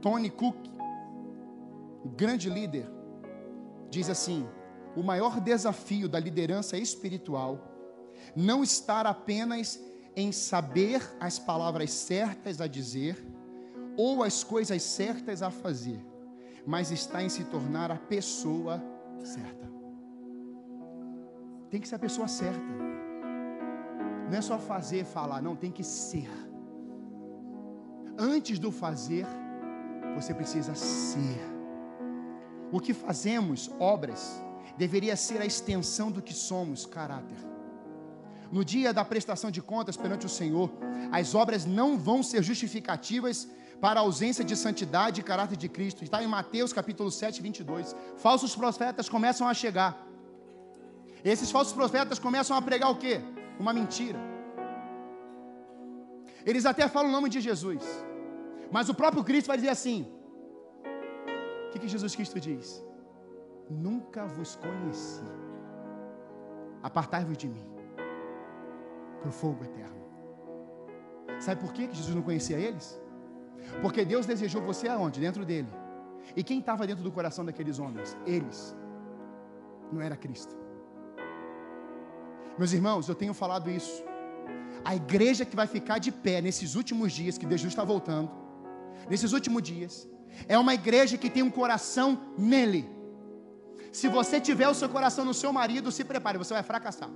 [0.00, 0.56] Tony Cook,
[2.16, 2.88] grande líder,
[3.90, 4.46] diz assim:
[4.96, 7.60] o maior desafio da liderança espiritual
[8.34, 9.80] não está apenas
[10.16, 13.16] em saber as palavras certas a dizer
[13.96, 16.00] ou as coisas certas a fazer,
[16.66, 18.82] mas está em se tornar a pessoa
[19.24, 19.68] certa.
[21.70, 22.88] Tem que ser a pessoa certa.
[24.30, 26.28] Não é só fazer, falar, não, tem que ser.
[28.18, 29.26] Antes do fazer,
[30.14, 31.40] você precisa ser.
[32.70, 34.42] O que fazemos, obras,
[34.82, 37.38] deveria ser a extensão do que somos, caráter.
[38.56, 40.70] No dia da prestação de contas perante o Senhor,
[41.12, 43.48] as obras não vão ser justificativas
[43.80, 46.02] para a ausência de santidade e caráter de Cristo.
[46.02, 47.94] Está em Mateus capítulo 7, 22.
[48.16, 49.92] Falsos profetas começam a chegar.
[51.24, 53.20] Esses falsos profetas começam a pregar o quê?
[53.58, 54.18] Uma mentira.
[56.46, 57.82] Eles até falam o nome de Jesus.
[58.70, 60.06] Mas o próprio Cristo vai dizer assim:
[61.66, 62.87] O que, que Jesus Cristo diz?
[63.70, 65.22] Nunca vos conheci.
[66.82, 67.66] Apartai-vos de mim
[69.20, 69.98] para o fogo eterno.
[71.40, 73.00] Sabe por que Jesus não conhecia eles?
[73.82, 75.20] Porque Deus desejou você aonde?
[75.20, 75.68] Dentro dele.
[76.34, 78.16] E quem estava dentro do coração daqueles homens?
[78.26, 78.76] Eles.
[79.92, 80.56] Não era Cristo.
[82.58, 84.02] Meus irmãos, eu tenho falado isso.
[84.84, 88.30] A igreja que vai ficar de pé nesses últimos dias, que Jesus está voltando,
[89.08, 90.08] nesses últimos dias,
[90.48, 92.97] é uma igreja que tem um coração nele.
[93.92, 97.08] Se você tiver o seu coração no seu marido, se prepare, você vai fracassar.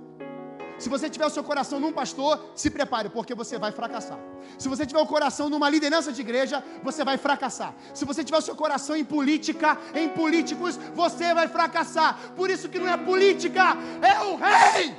[0.77, 4.17] Se você tiver o seu coração num pastor, se prepare, porque você vai fracassar.
[4.57, 7.73] Se você tiver o coração numa liderança de igreja, você vai fracassar.
[7.93, 12.17] Se você tiver o seu coração em política, em políticos, você vai fracassar.
[12.35, 14.95] Por isso que não é política, é o rei.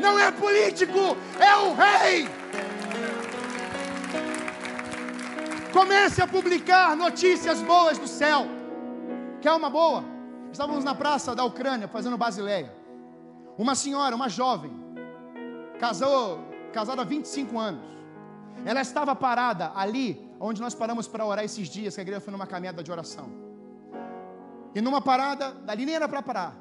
[0.00, 2.28] Não é político, é o rei.
[5.72, 8.46] Comece a publicar notícias boas do céu.
[9.40, 10.17] Quer uma boa?
[10.52, 12.72] Estávamos na praça da Ucrânia fazendo basileia.
[13.56, 14.72] Uma senhora, uma jovem,
[15.78, 16.40] casou,
[16.72, 17.82] casada há 25 anos.
[18.64, 22.32] Ela estava parada ali, onde nós paramos para orar esses dias, que a igreja foi
[22.32, 23.28] numa caminhada de oração.
[24.74, 26.56] E numa parada, dali nem era para parar.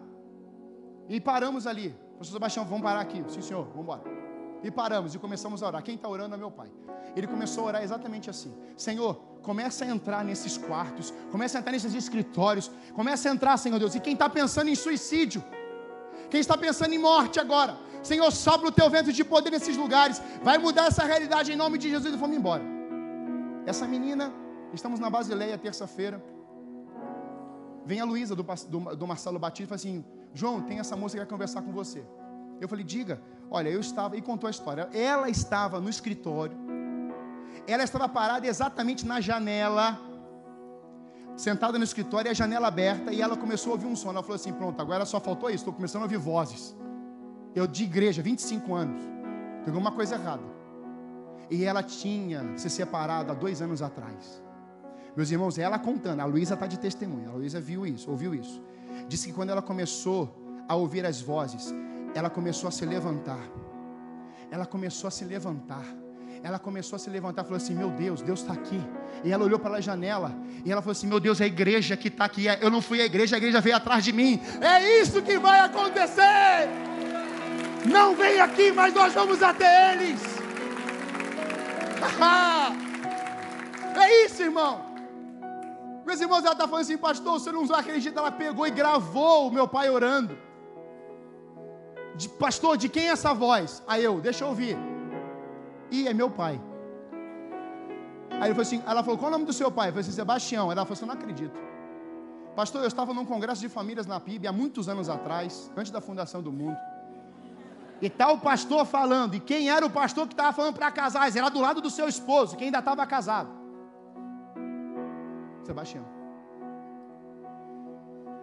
[1.09, 1.95] E paramos ali.
[2.17, 3.23] Pastor Sebastião, vamos parar aqui.
[3.27, 4.16] Sim, senhor, vamos embora.
[4.63, 5.83] E paramos e começamos a orar.
[5.83, 6.69] Quem está orando é meu pai.
[7.15, 11.71] Ele começou a orar exatamente assim: Senhor, começa a entrar nesses quartos, começa a entrar
[11.71, 13.95] nesses escritórios, começa a entrar, Senhor Deus.
[13.95, 15.43] E quem está pensando em suicídio,
[16.29, 20.21] quem está pensando em morte agora, Senhor, sopra o teu vento de poder nesses lugares.
[20.43, 22.63] Vai mudar essa realidade em nome de Jesus e vamos embora.
[23.65, 24.33] Essa menina,
[24.73, 26.23] estamos na Basileia terça-feira.
[27.85, 31.15] Vem a Luísa do, do, do, Marcelo Batista e fala assim: João, tem essa moça
[31.15, 32.05] que quer conversar com você.
[32.59, 33.21] Eu falei: diga.
[33.49, 34.89] Olha, eu estava, e contou a história.
[34.93, 36.57] Ela estava no escritório,
[37.65, 39.97] ela estava parada exatamente na janela
[41.37, 44.09] sentada no escritório e a janela aberta, e ela começou a ouvir um som.
[44.09, 46.75] Ela falou assim: Pronto, agora só faltou isso, estou começando a ouvir vozes.
[47.55, 49.01] Eu de igreja, 25 anos,
[49.63, 50.43] tem alguma coisa errada.
[51.49, 54.43] E ela tinha se separado há dois anos atrás.
[55.15, 58.61] Meus irmãos, ela contando, a Luísa está de testemunha, a Luísa viu isso, ouviu isso.
[59.07, 61.73] Disse que quando ela começou a ouvir as vozes,
[62.13, 63.39] ela começou a se levantar.
[64.49, 65.85] Ela começou a se levantar
[66.43, 68.79] ela começou a se levantar e falou assim: Meu Deus, Deus está aqui.
[69.23, 71.97] E ela olhou para a janela e ela falou assim: Meu Deus, é a igreja
[71.97, 72.45] que está aqui.
[72.61, 74.39] Eu não fui à igreja, a igreja veio atrás de mim.
[74.61, 76.69] É isso que vai acontecer.
[77.85, 80.21] Não vem aqui, mas nós vamos até eles.
[83.95, 84.85] é isso, irmão.
[86.05, 88.19] Meus irmãos, ela está falando assim, pastor, você não acredita?
[88.19, 90.37] Ela pegou e gravou o meu pai orando.
[92.17, 93.83] De, pastor, de quem é essa voz?
[93.87, 94.75] Aí eu, deixa eu ouvir.
[95.91, 96.59] E é meu pai.
[98.31, 99.89] Aí ele falou assim, ela falou, qual é o nome do seu pai?
[99.89, 100.71] Eu falei assim, Sebastião.
[100.71, 101.57] Ela falou assim, eu não acredito.
[102.55, 106.01] Pastor, eu estava num congresso de famílias na PIB há muitos anos atrás, antes da
[106.01, 106.77] fundação do mundo.
[108.01, 111.35] E está o pastor falando, e quem era o pastor que estava falando para casais?
[111.35, 113.49] Era do lado do seu esposo, que ainda estava casado.
[115.63, 116.05] Sebastião.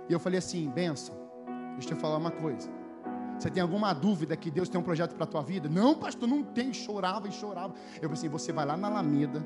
[0.08, 1.16] E eu falei assim, benção,
[1.72, 2.70] deixa eu te falar uma coisa.
[3.38, 5.68] Você tem alguma dúvida que Deus tem um projeto para a tua vida?
[5.68, 6.72] Não, pastor, não tem.
[6.72, 7.74] Chorava e chorava.
[8.00, 9.44] Eu assim: você vai lá na Alameda.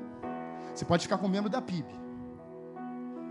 [0.73, 1.87] Você pode ficar com o membro da PIB,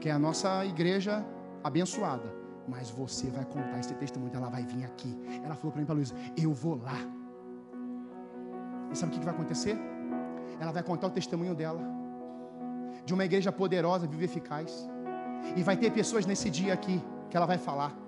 [0.00, 1.24] que é a nossa igreja
[1.62, 2.36] abençoada.
[2.66, 4.30] Mas você vai contar esse testemunho.
[4.34, 5.16] Ela vai vir aqui.
[5.42, 6.98] Ela falou para mim, para Luísa: eu vou lá.
[8.92, 9.78] E sabe o que vai acontecer?
[10.60, 11.80] Ela vai contar o testemunho dela,
[13.04, 14.88] de uma igreja poderosa, viva eficaz.
[15.56, 18.07] E vai ter pessoas nesse dia aqui que ela vai falar.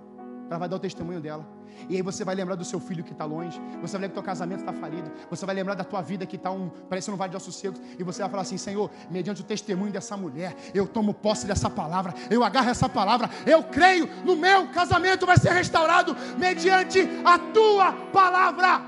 [0.50, 1.46] Ela vai dar o testemunho dela.
[1.88, 3.58] E aí você vai lembrar do seu filho que está longe.
[3.80, 5.08] Você vai lembrar que o teu casamento está falido.
[5.30, 7.80] Você vai lembrar da tua vida que está um, parecendo um vale de ossos secos.
[7.96, 11.70] E você vai falar assim: Senhor, mediante o testemunho dessa mulher, eu tomo posse dessa
[11.70, 12.12] palavra.
[12.28, 13.30] Eu agarro essa palavra.
[13.46, 18.82] Eu creio no meu casamento vai ser restaurado mediante a tua palavra.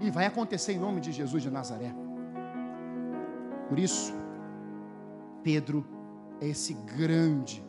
[0.00, 1.92] E vai acontecer em nome de Jesus de Nazaré.
[3.68, 4.14] Por isso,
[5.42, 5.84] Pedro
[6.40, 7.64] é esse grande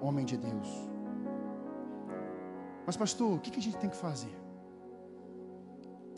[0.00, 0.89] homem de Deus.
[2.90, 4.36] Mas, pastor, o que a gente tem que fazer?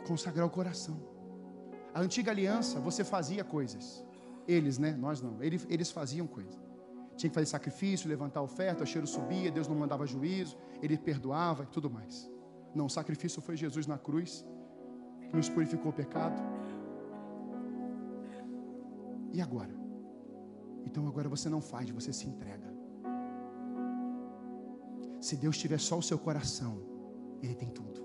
[0.07, 0.97] Consagrar o coração.
[1.93, 4.03] A antiga aliança, você fazia coisas.
[4.47, 4.91] Eles, né?
[4.93, 5.33] Nós não.
[5.43, 6.59] Eles, eles faziam coisas.
[7.15, 11.61] Tinha que fazer sacrifício, levantar oferta, o cheiro subia, Deus não mandava juízo, Ele perdoava
[11.61, 12.27] e tudo mais.
[12.73, 14.43] Não, o sacrifício foi Jesus na cruz,
[15.29, 16.41] que nos purificou o pecado.
[19.31, 19.75] E agora?
[20.87, 22.72] Então agora você não faz, você se entrega.
[25.23, 26.73] Se Deus tiver só o seu coração,
[27.41, 28.03] Ele tem tudo.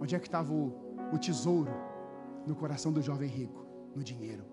[0.00, 0.74] Onde é que estava o,
[1.14, 1.70] o tesouro?
[2.44, 3.64] No coração do jovem rico,
[3.94, 4.44] no dinheiro.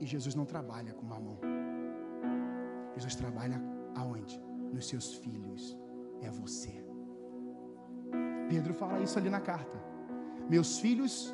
[0.00, 1.38] E Jesus não trabalha com mamão.
[2.94, 3.62] Jesus trabalha
[3.94, 4.36] aonde?
[4.74, 5.78] Nos seus filhos.
[6.22, 6.84] É você.
[8.48, 9.80] Pedro fala isso ali na carta.
[10.50, 11.32] Meus filhos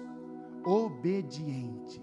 [0.67, 2.03] obedientes.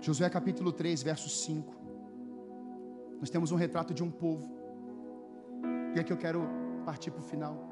[0.00, 1.85] Josué capítulo 3, verso 5.
[3.20, 4.48] Nós temos um retrato de um povo.
[5.94, 6.46] E aqui eu quero
[6.84, 7.68] partir para o final.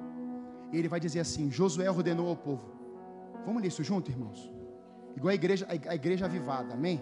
[0.72, 2.72] Ele vai dizer assim: Josué ordenou ao povo.
[3.44, 4.50] Vamos ler isso junto, irmãos?
[5.16, 7.00] Igual a igreja, a igreja avivada, amém?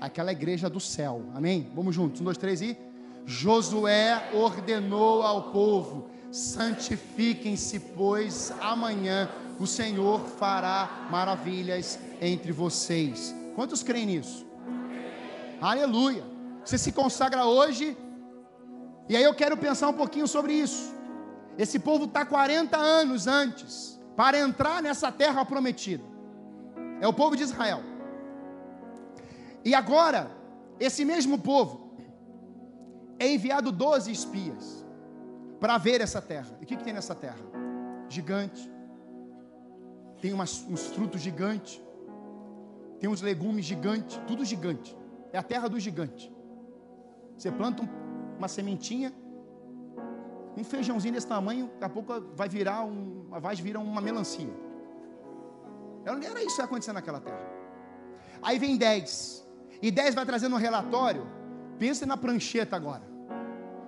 [0.00, 1.70] Aquela igreja do céu, amém?
[1.74, 2.76] Vamos juntos, um, dois, três e.
[3.24, 13.34] Josué ordenou ao povo: santifiquem-se, pois amanhã o Senhor fará maravilhas entre vocês.
[13.54, 14.46] Quantos creem nisso?
[15.60, 16.35] Aleluia.
[16.66, 17.96] Você se consagra hoje.
[19.08, 20.92] E aí eu quero pensar um pouquinho sobre isso.
[21.56, 26.02] Esse povo está 40 anos antes para entrar nessa terra prometida.
[27.00, 27.82] É o povo de Israel.
[29.64, 30.28] E agora,
[30.80, 31.94] esse mesmo povo
[33.16, 34.84] é enviado 12 espias
[35.60, 36.58] para ver essa terra.
[36.60, 37.38] E o que, que tem nessa terra?
[38.08, 38.68] Gigante.
[40.20, 41.80] Tem umas, uns frutos gigantes.
[42.98, 44.20] Tem uns legumes gigantes.
[44.26, 44.96] Tudo gigante.
[45.32, 46.34] É a terra do gigante.
[47.36, 47.88] Você planta um,
[48.38, 49.12] uma sementinha,
[50.56, 54.48] um feijãozinho desse tamanho, daqui a pouco vai virar um, vai virar uma melancia.
[56.04, 57.44] Era isso que ia acontecer naquela terra.
[58.40, 59.46] Aí vem 10.
[59.82, 61.26] E 10 vai trazendo um relatório.
[61.78, 63.02] Pensa na prancheta agora.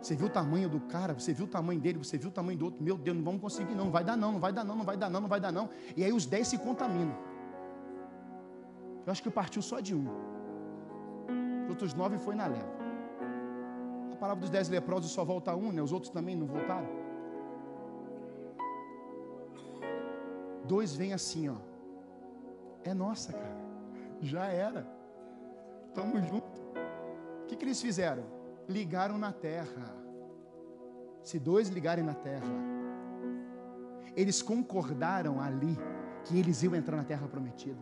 [0.01, 2.59] Você viu o tamanho do cara, você viu o tamanho dele, você viu o tamanho
[2.59, 2.83] do outro.
[2.83, 3.87] Meu Deus, não vamos conseguir, não.
[3.87, 5.53] Não vai dar, não, não vai dar, não, não vai dar, não, não vai dar,
[5.53, 5.71] não.
[5.97, 7.17] E aí os 10 se contaminam.
[9.07, 10.07] Eu acho que partiu só de um.
[11.65, 12.78] Os outros nove foi na leva.
[14.19, 15.81] Palavra dos dez leprosos só volta um, né?
[15.81, 16.89] Os outros também não voltaram.
[20.65, 21.57] Dois vêm assim, ó.
[22.85, 23.57] É nossa, cara.
[24.21, 24.87] Já era.
[25.95, 26.61] Tamo junto.
[27.43, 28.25] O que, que eles fizeram?
[28.69, 29.95] Ligaram na terra.
[31.23, 32.47] Se dois ligarem na terra,
[34.17, 35.77] eles concordaram ali
[36.25, 37.79] que eles iam entrar na terra prometida.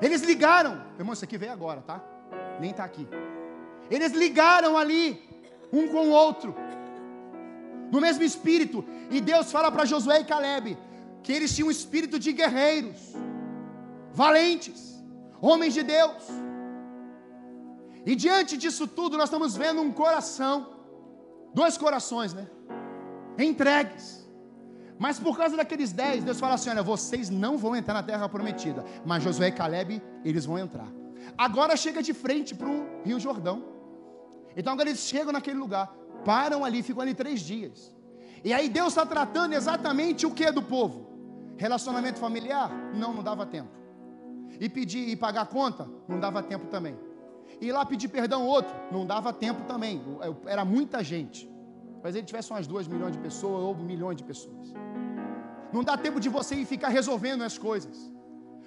[0.00, 0.80] Eles ligaram.
[0.98, 2.02] Irmão, isso aqui veio agora, tá?
[2.60, 3.06] Nem está aqui.
[3.90, 5.22] Eles ligaram ali,
[5.72, 6.54] um com o outro,
[7.90, 8.84] no mesmo espírito.
[9.10, 10.76] E Deus fala para Josué e Caleb
[11.22, 13.14] que eles tinham um espírito de guerreiros,
[14.12, 15.02] valentes,
[15.40, 16.22] homens de Deus.
[18.06, 20.54] E diante disso tudo, nós estamos vendo um coração,
[21.52, 22.46] dois corações, né?
[23.38, 24.18] Entregues
[24.98, 28.28] mas por causa daqueles dez, Deus fala assim: olha, vocês não vão entrar na terra
[28.28, 28.84] prometida.
[29.06, 30.88] Mas Josué e Caleb, eles vão entrar.
[31.36, 33.77] Agora chega de frente para o Rio Jordão.
[34.58, 35.86] Então agora eles chegam naquele lugar,
[36.24, 37.94] param ali, ficam ali três dias.
[38.44, 41.06] E aí Deus está tratando exatamente o que do povo?
[41.56, 42.68] Relacionamento familiar?
[42.92, 43.70] Não, não dava tempo.
[44.60, 45.88] E pedir e pagar a conta?
[46.08, 46.98] Não dava tempo também.
[47.60, 48.74] E lá pedir perdão outro?
[48.90, 50.02] Não dava tempo também.
[50.44, 51.48] Era muita gente.
[51.94, 54.74] Talvez ele tivesse umas duas milhões de pessoas ou milhões de pessoas.
[55.72, 58.12] Não dá tempo de você ir ficar resolvendo as coisas.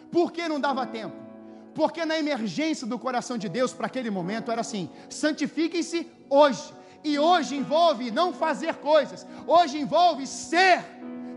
[0.10, 1.31] Por que não dava tempo?
[1.74, 6.74] Porque na emergência do coração de Deus para aquele momento era assim: santifiquem-se hoje.
[7.04, 10.84] E hoje envolve não fazer coisas, hoje envolve ser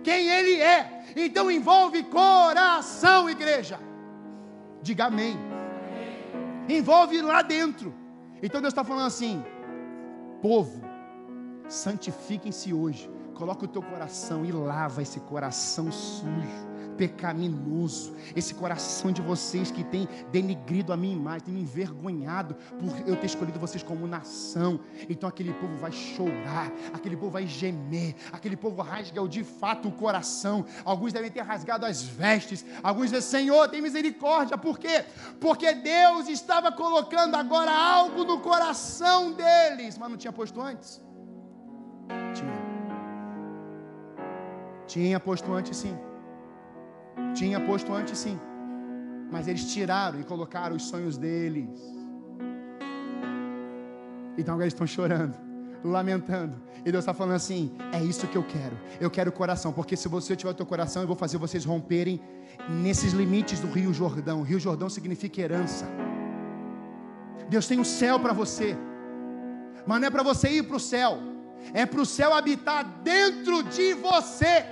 [0.03, 1.05] quem Ele é.
[1.17, 3.79] Então envolve coração, igreja.
[4.83, 5.39] Diga amém.
[6.69, 7.95] Envolve lá dentro.
[8.43, 9.43] Então Deus está falando assim:
[10.43, 10.83] povo,
[11.67, 19.23] santifiquem-se hoje, Coloca o teu coração e lava esse coração sujo, pecaminoso, esse coração de
[19.23, 23.83] vocês que tem denigrido a minha imagem, tem me envergonhado por eu ter escolhido vocês
[23.83, 24.81] como nação.
[25.09, 29.93] Então aquele povo vai chorar, aquele povo vai gemer, aquele povo rasga de fato o
[29.93, 30.65] coração.
[30.85, 34.57] Alguns devem ter rasgado as vestes, alguns dizem: Senhor, tem misericórdia.
[34.57, 35.05] Por quê?
[35.41, 41.03] Porque Deus estava colocando agora algo no coração deles, mas não tinha posto antes.
[42.35, 42.65] Tinha
[44.87, 45.97] Tinha posto antes sim.
[47.35, 48.39] Tinha posto antes sim.
[49.31, 51.69] Mas eles tiraram e colocaram os sonhos deles.
[54.37, 55.37] Então agora eles estão chorando,
[55.85, 56.61] lamentando.
[56.85, 58.79] E Deus está falando assim: é isso que eu quero.
[59.01, 62.21] Eu quero coração, porque se você tiver o teu coração, eu vou fazer vocês romperem
[62.69, 64.43] nesses limites do Rio Jordão.
[64.43, 65.87] Rio Jordão significa herança.
[67.49, 68.77] Deus tem o um céu para você,
[69.87, 71.19] mas não é para você ir para o céu,
[71.73, 74.65] é para o céu habitar dentro de você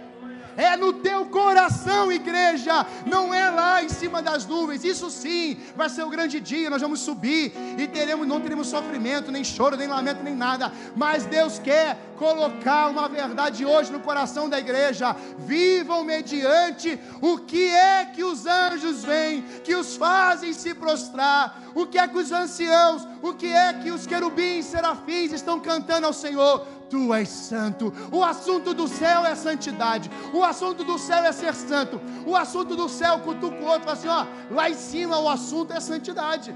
[0.57, 4.85] é no teu coração, igreja, não é lá em cima das nuvens.
[4.85, 9.31] Isso sim, vai ser o grande dia, nós vamos subir e teremos, não teremos sofrimento,
[9.31, 10.73] nem choro, nem lamento, nem nada.
[10.95, 15.17] Mas Deus quer colocar uma verdade hoje no coração da igreja.
[15.39, 21.87] Vivam mediante o que é que os anjos vêm, que os fazem se prostrar, o
[21.87, 26.13] que é que os anciãos, o que é que os querubins, serafins estão cantando ao
[26.13, 27.85] Senhor tu és santo.
[28.19, 30.11] O assunto do céu é santidade.
[30.39, 31.99] O assunto do céu é ser santo.
[32.27, 34.27] O assunto do céu, cutuca o outro, fala assim: ó,
[34.59, 36.55] lá em cima o assunto é santidade.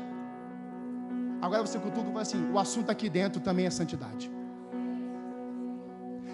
[1.40, 4.30] Agora você cutuca e fala assim: o assunto aqui dentro também é santidade.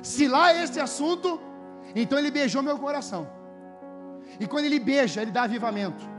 [0.03, 1.41] Se lá é esse assunto,
[1.95, 3.23] então ele beijou meu coração.
[4.41, 6.12] E quando ele beija, ele dá avivamento.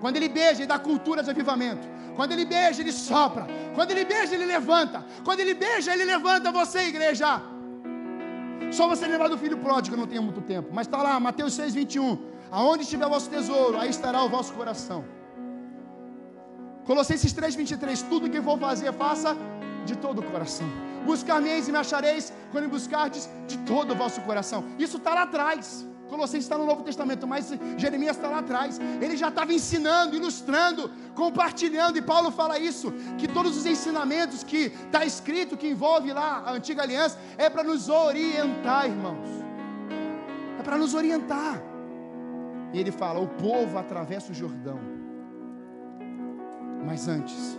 [0.00, 1.86] Quando ele beija, ele dá cultura de avivamento.
[2.16, 3.46] Quando ele beija, ele sopra.
[3.74, 5.04] Quando ele beija, ele levanta.
[5.24, 7.40] Quando ele beija, ele levanta você, igreja.
[8.70, 10.70] Só você lembrar do filho pródigo, não tem muito tempo.
[10.72, 12.18] Mas está lá, Mateus 6, 21.
[12.50, 15.04] Aonde estiver o vosso tesouro, aí estará o vosso coração.
[16.84, 18.02] Colossenses 3, 23.
[18.02, 19.36] Tudo que for fazer, faça
[19.84, 20.66] de todo o coração.
[21.04, 24.64] Buscar-me-eis e me achareis quando buscardes de todo o vosso coração.
[24.78, 25.86] Isso está lá atrás.
[26.12, 28.78] Colossenses está no Novo Testamento, mas Jeremias está lá atrás.
[29.00, 34.64] Ele já estava ensinando, ilustrando, compartilhando, e Paulo fala isso: que todos os ensinamentos que
[34.86, 39.26] está escrito, que envolve lá a antiga aliança, é para nos orientar, irmãos.
[40.60, 41.62] É para nos orientar.
[42.74, 44.80] E ele fala: o povo atravessa o Jordão,
[46.84, 47.58] mas antes,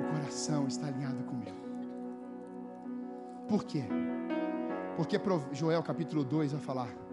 [0.00, 1.54] o coração está alinhado com o meu.
[3.46, 3.84] Por quê?
[4.96, 5.20] Porque
[5.52, 7.09] Joel capítulo 2 vai falar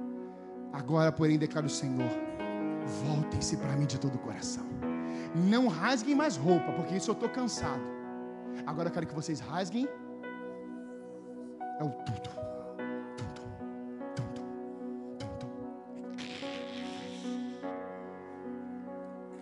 [0.74, 2.10] Agora, porém, declara o Senhor:
[3.06, 4.66] voltem-se para mim de todo o coração.
[5.36, 7.82] Não rasguem mais roupa, porque isso eu estou cansado.
[8.66, 9.88] Agora eu quero que vocês rasguem.
[11.80, 12.48] É o tudo.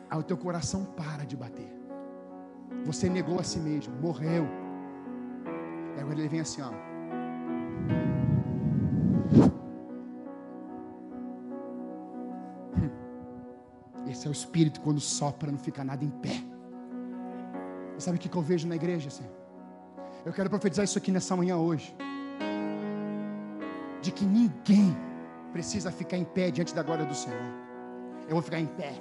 [0.09, 1.69] Aí o teu coração para de bater.
[2.85, 4.47] Você negou a si mesmo, morreu.
[5.97, 6.71] E agora ele vem assim, ó.
[14.15, 16.41] Esse é o Espírito quando sopra, não fica nada em pé.
[17.97, 19.31] E sabe o que eu vejo na igreja, Senhor?
[20.25, 21.93] Eu quero profetizar isso aqui nessa manhã hoje.
[24.01, 24.95] De que ninguém
[25.51, 27.37] precisa ficar em pé diante da glória do Senhor.
[28.23, 28.93] Eu vou ficar em pé,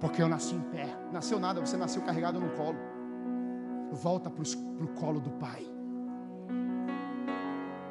[0.00, 0.88] porque eu nasci em pé.
[1.12, 2.78] Nasceu nada, você nasceu carregado no colo.
[3.92, 5.66] Volta para o colo do Pai.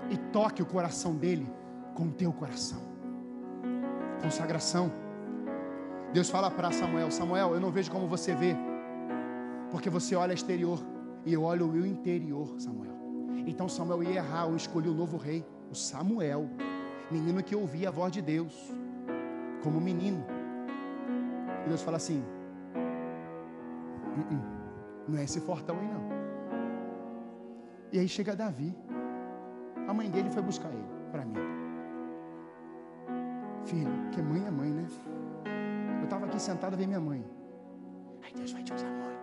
[0.09, 1.47] E toque o coração dele
[1.93, 2.81] com o teu coração.
[4.19, 5.08] Consagração.
[6.13, 8.55] Deus fala para Samuel: Samuel, eu não vejo como você vê,
[9.71, 10.79] porque você olha exterior
[11.25, 12.97] e eu olho o interior, Samuel.
[13.45, 16.49] Então Samuel ia errar, eu escolhi o novo rei, o Samuel,
[17.11, 18.53] menino que ouvia a voz de Deus,
[19.63, 20.25] como menino.
[21.65, 22.23] E Deus fala assim:
[24.17, 24.41] uh -uh,
[25.07, 26.09] não é esse fortão aí não.
[27.91, 28.75] E aí chega Davi,
[29.87, 31.35] a mãe dele foi buscar ele para mim.
[33.65, 34.87] Filho, que mãe é mãe, né?
[36.09, 37.23] Estava aqui sentado ver minha mãe.
[38.23, 39.19] Aí Deus vai te usar muito.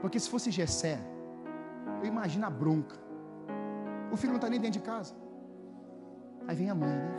[0.00, 0.98] Porque se fosse Gessé,
[2.02, 2.96] eu imagino a bronca.
[4.10, 5.14] O filho não está nem dentro de casa.
[6.48, 7.14] Aí vem a mãe, né?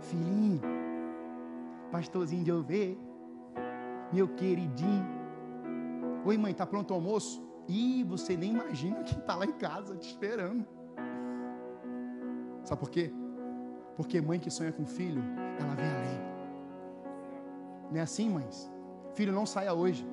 [0.00, 0.60] Filhinho,
[1.90, 2.98] pastorzinho de ovelha,
[4.12, 5.06] meu queridinho.
[6.24, 7.42] Oi, mãe, tá pronto o almoço?
[7.66, 10.66] Ih, você nem imagina quem está lá em casa te esperando.
[12.64, 13.10] Sabe por quê?
[13.96, 15.22] Porque mãe que sonha com filho,
[15.62, 16.20] ela vê além.
[17.90, 18.70] Não é assim, mães?
[19.14, 20.06] Filho, não saia hoje.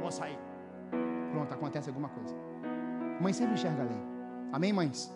[0.00, 0.38] Vou sair.
[1.32, 2.34] Pronto, acontece alguma coisa.
[3.20, 4.02] Mãe sempre enxerga além.
[4.52, 5.12] Amém, mães?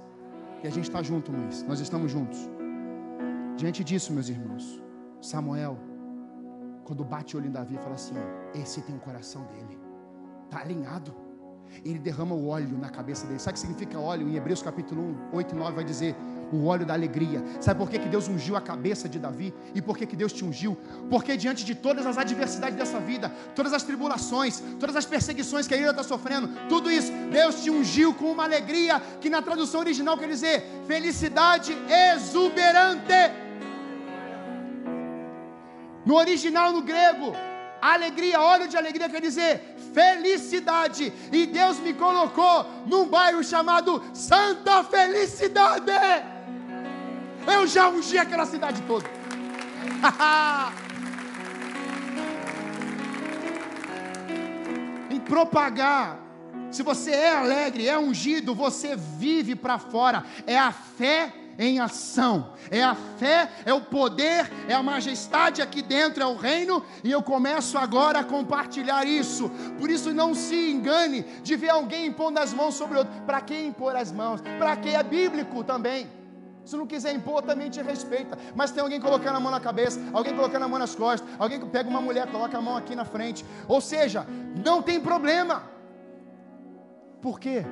[0.63, 1.63] E a gente está junto, mães.
[1.63, 2.39] Nós estamos juntos.
[3.57, 4.83] Diante disso, meus irmãos,
[5.21, 5.79] Samuel,
[6.85, 8.15] quando bate o olho em Davi, fala assim:
[8.55, 9.79] Esse tem o coração dele,
[10.45, 11.15] está alinhado.
[11.85, 13.39] Ele derrama o óleo na cabeça dele.
[13.39, 14.29] Sabe o que significa óleo?
[14.29, 15.03] Em Hebreus capítulo
[15.33, 16.17] 1, 8 e 9 vai dizer:
[16.53, 17.43] o óleo da alegria.
[17.61, 19.55] Sabe por que, que Deus ungiu a cabeça de Davi?
[19.75, 20.77] E por que, que Deus te ungiu?
[21.09, 25.75] Porque diante de todas as adversidades dessa vida, todas as tribulações, todas as perseguições que
[25.75, 29.81] a ilha está sofrendo, tudo isso, Deus te ungiu com uma alegria que na tradução
[29.81, 31.77] original quer dizer felicidade
[32.15, 33.15] exuberante.
[36.05, 37.33] No original, no grego,
[37.81, 41.13] alegria, óleo de alegria quer dizer felicidade.
[41.33, 45.93] E Deus me colocou num bairro chamado Santa Felicidade.
[47.53, 49.09] Eu já ungi aquela cidade toda.
[55.11, 56.19] em propagar.
[56.71, 60.25] Se você é alegre, é ungido, você vive para fora.
[60.47, 62.55] É a fé em ação.
[62.71, 67.11] É a fé, é o poder, é a majestade aqui dentro, é o reino, e
[67.11, 69.51] eu começo agora a compartilhar isso.
[69.79, 73.13] Por isso não se engane de ver alguém impondo as mãos sobre outro.
[73.27, 74.41] Para que impor as mãos?
[74.59, 76.20] Para que é bíblico também.
[76.65, 78.39] Se não quiser impor, também te respeita.
[78.55, 81.59] Mas tem alguém colocando a mão na cabeça, alguém colocando a mão nas costas, alguém
[81.59, 83.45] que pega uma mulher, coloca a mão aqui na frente.
[83.67, 84.27] Ou seja,
[84.65, 85.63] não tem problema.
[87.21, 87.65] Por quê?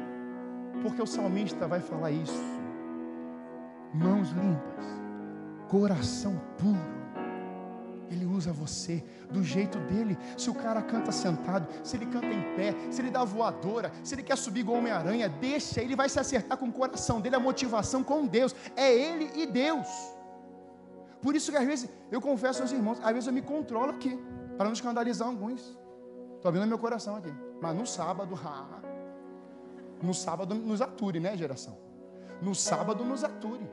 [0.82, 2.58] Porque o salmista vai falar isso
[3.92, 4.84] mãos limpas,
[5.68, 6.97] coração puro.
[8.10, 10.16] Ele usa você do jeito dele.
[10.36, 14.14] Se o cara canta sentado, se ele canta em pé, se ele dá voadora, se
[14.14, 17.40] ele quer subir igual Homem-Aranha, deixa, ele vai se acertar com o coração dele, a
[17.40, 18.54] motivação com Deus.
[18.76, 19.86] É ele e Deus.
[21.20, 24.18] Por isso que às vezes, eu confesso aos irmãos, às vezes eu me controlo aqui,
[24.56, 25.76] para não escandalizar alguns.
[26.36, 27.32] Estou abrindo meu coração aqui.
[27.60, 28.38] Mas no sábado,
[30.02, 31.76] no sábado nos ature, né, geração?
[32.40, 33.68] No sábado nos ature.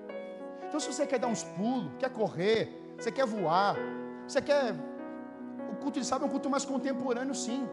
[0.67, 3.75] Então, se você quer dar uns pulos, quer correr, você quer voar,
[4.28, 4.76] você quer.
[5.71, 7.67] O culto de sábado é um culto mais contemporâneo, sim.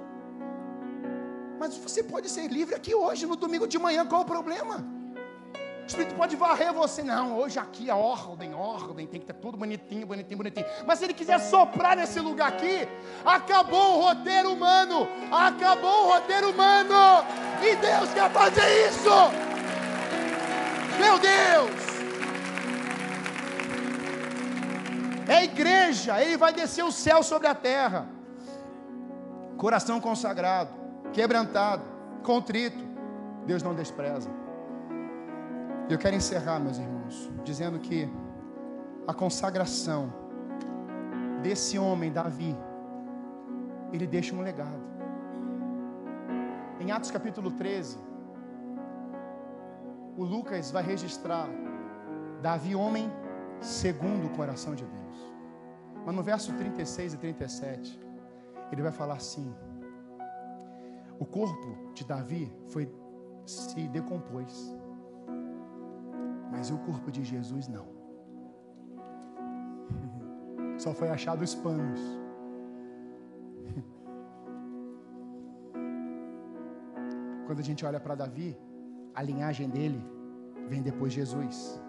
[1.59, 4.85] Mas você pode ser livre aqui hoje, no domingo de manhã, qual o problema?
[5.83, 7.03] O Espírito pode varrer você.
[7.03, 10.67] Não, hoje aqui a ordem, ordem, tem que ter tudo bonitinho, bonitinho, bonitinho.
[10.87, 12.89] Mas se ele quiser soprar nesse lugar aqui,
[13.25, 15.09] acabou o roteiro humano.
[15.31, 17.25] Acabou o roteiro humano.
[17.63, 19.11] E Deus quer fazer isso.
[20.99, 21.92] Meu Deus!
[25.29, 28.07] É a igreja, ele vai descer o céu sobre a terra.
[29.57, 30.71] Coração consagrado,
[31.13, 31.83] quebrantado,
[32.23, 32.85] contrito,
[33.47, 34.31] Deus não despreza.
[35.89, 38.09] Eu quero encerrar, meus irmãos, dizendo que
[39.07, 40.13] a consagração
[41.43, 42.57] desse homem, Davi,
[43.93, 44.83] ele deixa um legado.
[46.81, 47.99] Em Atos capítulo 13,
[50.17, 51.47] o Lucas vai registrar
[52.41, 53.11] Davi, homem
[53.63, 55.33] segundo o coração de Deus.
[56.05, 57.99] Mas no verso 36 e 37,
[58.73, 59.55] ele vai falar assim:
[61.19, 62.93] O corpo de Davi foi
[63.47, 64.77] se decompôs,
[66.51, 67.87] mas o corpo de Jesus não.
[70.79, 72.01] Só foi achado os panos.
[77.47, 78.57] Quando a gente olha para Davi,
[79.15, 80.03] a linhagem dele
[80.69, 81.82] vem depois de Jesus.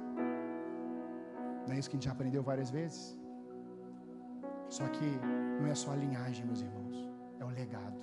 [1.68, 3.18] Não é isso que a gente aprendeu várias vezes?
[4.70, 5.06] Só que
[5.62, 7.10] não é só a linhagem, meus irmãos,
[7.40, 8.02] é o legado.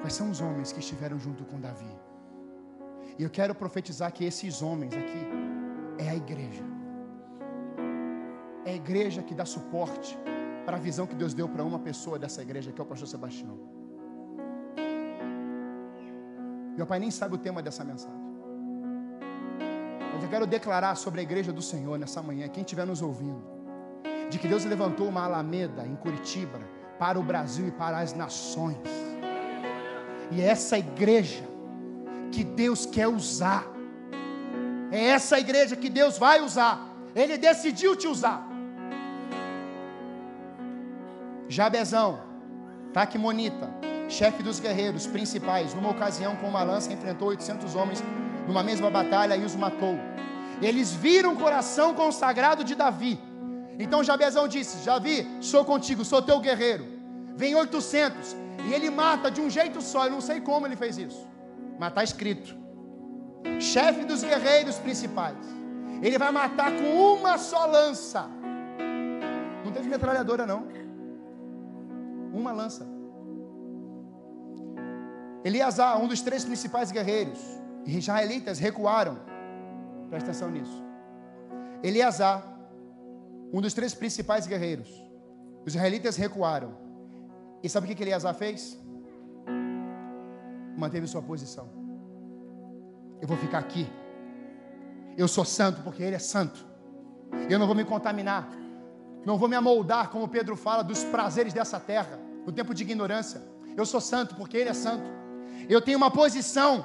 [0.00, 1.94] Quais são os homens que estiveram junto com Davi?
[3.18, 5.22] E eu quero profetizar que esses homens aqui
[5.98, 6.64] é a igreja.
[8.64, 10.18] É a igreja que dá suporte
[10.64, 13.08] para a visão que Deus deu para uma pessoa dessa igreja, que é o pastor
[13.08, 13.56] Sebastião.
[16.76, 18.21] Meu pai nem sabe o tema dessa mensagem.
[20.12, 23.52] Mas eu quero declarar sobre a igreja do Senhor nessa manhã, quem estiver nos ouvindo
[24.32, 26.58] de que Deus levantou uma alameda em Curitiba
[26.98, 28.78] para o Brasil e para as nações.
[30.30, 31.44] E é essa igreja
[32.32, 33.66] que Deus quer usar.
[34.90, 36.80] É essa igreja que Deus vai usar.
[37.14, 38.48] Ele decidiu te usar.
[41.46, 42.20] Jabezão,
[42.94, 43.68] Taquimonita,
[44.08, 48.02] chefe dos guerreiros principais, numa ocasião com uma lança enfrentou 800 homens
[48.46, 49.96] numa mesma batalha e os matou.
[50.60, 53.18] Eles viram o coração consagrado de Davi
[53.78, 56.84] então Jabezão disse: Javi, sou contigo, sou teu guerreiro.
[57.34, 58.36] Vem 800
[58.66, 60.06] e ele mata de um jeito só.
[60.06, 61.26] Eu não sei como ele fez isso,
[61.78, 62.56] mas está escrito:
[63.58, 65.36] chefe dos guerreiros principais.
[66.02, 68.28] Ele vai matar com uma só lança.
[69.64, 70.66] Não teve metralhadora, não.
[72.32, 72.86] Uma lança.
[75.44, 77.40] Eliasar, um dos três principais guerreiros,
[77.86, 79.18] israelitas recuaram.
[80.08, 80.82] Presta atenção nisso.
[81.82, 82.44] Eliasar,
[83.52, 84.88] um dos três principais guerreiros.
[85.64, 86.76] Os israelitas recuaram.
[87.62, 88.78] E sabe o que, que Eleazar fez?
[90.76, 91.68] Manteve sua posição.
[93.20, 93.86] Eu vou ficar aqui.
[95.16, 96.66] Eu sou santo porque Ele é santo.
[97.48, 98.48] Eu não vou me contaminar.
[99.24, 103.40] Não vou me amoldar, como Pedro fala, dos prazeres dessa terra, no tempo de ignorância.
[103.76, 105.04] Eu sou santo porque Ele é santo.
[105.68, 106.84] Eu tenho uma posição.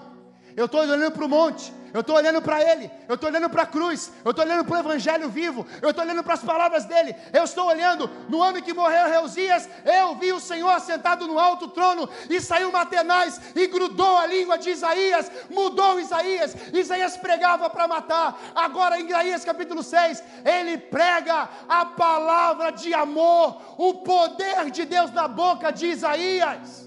[0.57, 3.63] Eu estou olhando para o monte eu estou olhando para Ele, eu estou olhando para
[3.63, 6.85] a cruz, eu estou olhando para o Evangelho vivo, eu estou olhando para as palavras
[6.85, 11.39] dele, eu estou olhando no ano que morreu Reusias, eu vi o Senhor sentado no
[11.39, 17.69] alto trono, e saiu Matenais e grudou a língua de Isaías, mudou Isaías, Isaías pregava
[17.69, 24.69] para matar, agora em Isaías capítulo 6, ele prega a palavra de amor, o poder
[24.69, 26.86] de Deus na boca de Isaías.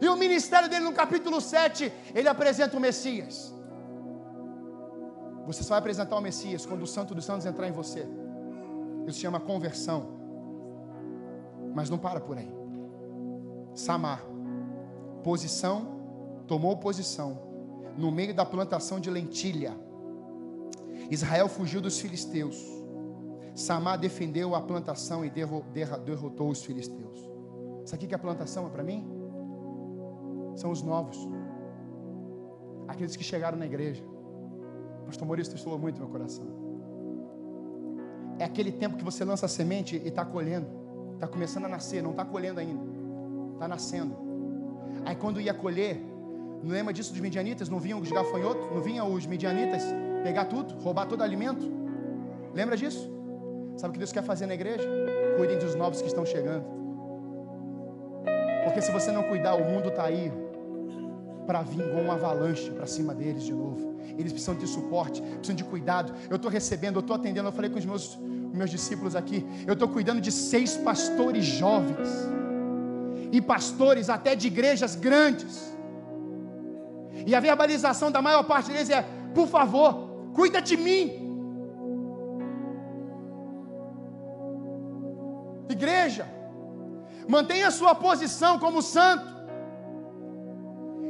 [0.00, 3.54] E o ministério dele no capítulo 7, ele apresenta o Messias.
[5.46, 8.06] Você só vai apresentar o Messias quando o Santo dos Santos entrar em você.
[9.06, 10.08] Isso se chama conversão.
[11.74, 12.50] Mas não para por aí.
[13.74, 14.22] Samar.
[15.22, 17.38] Posição, tomou posição
[17.96, 19.74] no meio da plantação de lentilha.
[21.10, 22.56] Israel fugiu dos filisteus.
[23.54, 27.18] Samar defendeu a plantação e derrotou os filisteus.
[27.84, 29.23] Isso aqui que é a plantação é para mim?
[30.54, 31.18] São os novos.
[32.88, 34.04] Aqueles que chegaram na igreja
[35.06, 36.44] Pastor Maurício testou muito meu coração.
[38.38, 40.66] É aquele tempo que você lança a semente e está colhendo.
[41.14, 42.82] Está começando a nascer, não está colhendo ainda.
[43.52, 44.16] Está nascendo.
[45.04, 46.00] Aí quando ia colher,
[46.62, 47.68] não lembra disso dos medianitas?
[47.68, 48.70] Não vinham os gafanhotos?
[48.72, 49.82] Não vinham os medianitas
[50.22, 51.70] pegar tudo, roubar todo o alimento?
[52.52, 53.10] Lembra disso?
[53.76, 54.88] Sabe o que Deus quer fazer na igreja?
[55.36, 56.64] Cuidem dos novos que estão chegando.
[58.64, 60.32] Porque se você não cuidar, o mundo está aí
[61.46, 63.94] para vir com uma avalanche para cima deles de novo.
[64.18, 66.12] Eles precisam de suporte, precisam de cuidado.
[66.28, 67.48] Eu estou recebendo, eu estou atendendo.
[67.48, 68.18] Eu falei com os meus,
[68.52, 69.44] meus discípulos aqui.
[69.66, 72.08] Eu estou cuidando de seis pastores jovens
[73.32, 75.74] e pastores até de igrejas grandes.
[77.26, 81.24] E a verbalização da maior parte deles é: por favor, cuida de mim.
[85.68, 86.26] Igreja,
[87.28, 89.33] mantenha a sua posição como santo.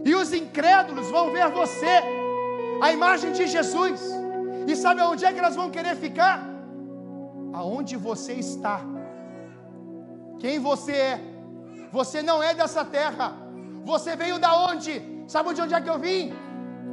[0.05, 2.03] E os incrédulos vão ver você
[2.81, 4.01] a imagem de Jesus.
[4.67, 6.43] E sabe aonde é que elas vão querer ficar?
[7.53, 8.81] Aonde você está.
[10.39, 11.21] Quem você é?
[11.93, 13.33] Você não é dessa terra.
[13.85, 15.03] Você veio da onde?
[15.27, 16.33] Sabe de onde é que eu vim?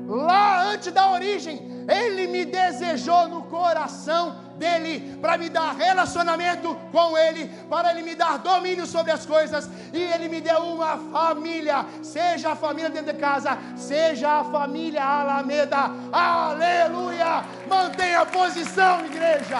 [0.07, 7.17] Lá antes da origem, Ele me desejou no coração dele, para me dar relacionamento com
[7.17, 11.85] ele, para ele me dar domínio sobre as coisas, e ele me deu uma família,
[12.01, 17.43] seja a família dentro de casa, seja a família Alameda, aleluia!
[17.67, 19.59] Mantenha a posição, igreja.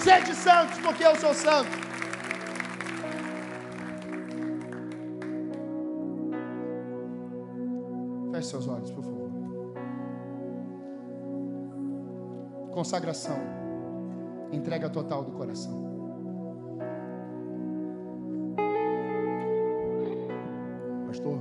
[0.00, 1.84] Sede santos, porque eu sou santo.
[8.32, 9.13] Feche seus olhos, por favor.
[12.74, 13.36] Consagração.
[14.50, 15.72] Entrega total do coração.
[21.06, 21.38] Pastor,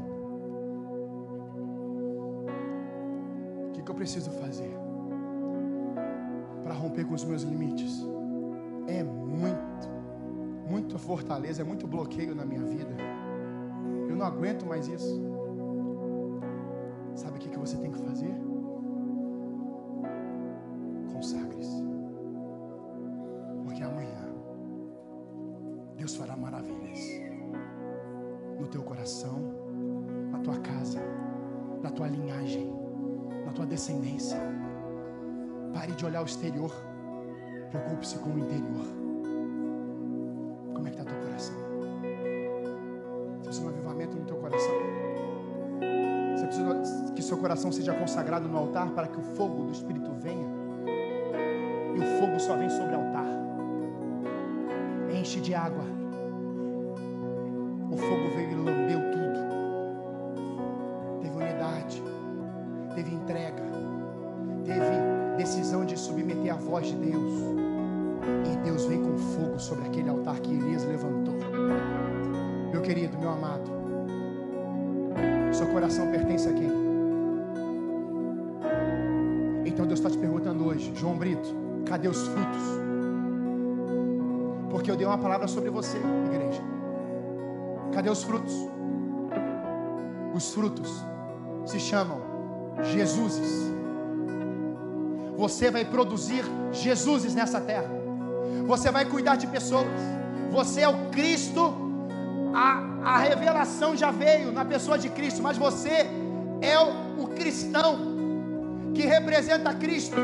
[3.68, 4.78] o que, que eu preciso fazer
[6.62, 8.06] para romper com os meus limites?
[8.86, 9.90] É muito,
[10.70, 12.96] muita fortaleza, é muito bloqueio na minha vida.
[14.08, 15.20] Eu não aguento mais isso.
[17.16, 18.53] Sabe o que, que você tem que fazer?
[36.24, 36.72] O exterior,
[37.70, 38.86] preocupe-se com o interior.
[40.74, 41.56] Como é que está teu coração?
[43.38, 44.74] Você precisa de um avivamento no teu coração?
[46.36, 50.12] Você precisa que seu coração seja consagrado no altar para que o fogo do Espírito
[50.14, 50.48] venha?
[51.96, 53.28] E o fogo só vem sobre o altar.
[55.14, 55.84] Enche de água.
[72.84, 73.64] Querido, meu amado,
[75.52, 76.72] seu coração pertence a quem?
[79.66, 81.50] Então Deus está te perguntando hoje, João Brito,
[81.86, 82.62] cadê os frutos?
[84.70, 86.62] Porque eu dei uma palavra sobre você, igreja.
[87.94, 88.54] Cadê os frutos?
[90.36, 91.04] Os frutos
[91.66, 92.22] se chamam
[92.84, 93.74] Jesuses
[95.44, 97.90] você vai produzir Jesuses nessa terra.
[98.66, 99.88] Você vai cuidar de pessoas.
[100.52, 101.83] Você é o Cristo.
[102.54, 106.08] A, a revelação já veio na pessoa de Cristo, mas você
[106.62, 107.98] é o, o cristão
[108.94, 110.16] que representa Cristo.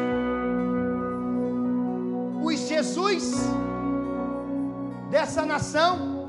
[2.44, 3.34] Os Jesus
[5.10, 6.28] dessa nação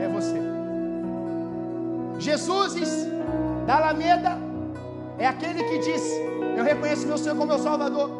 [0.00, 0.40] é você.
[2.18, 3.06] Jesus
[3.66, 4.38] da Alameda
[5.18, 6.20] é aquele que disse:
[6.56, 8.10] Eu reconheço meu Senhor como meu Salvador,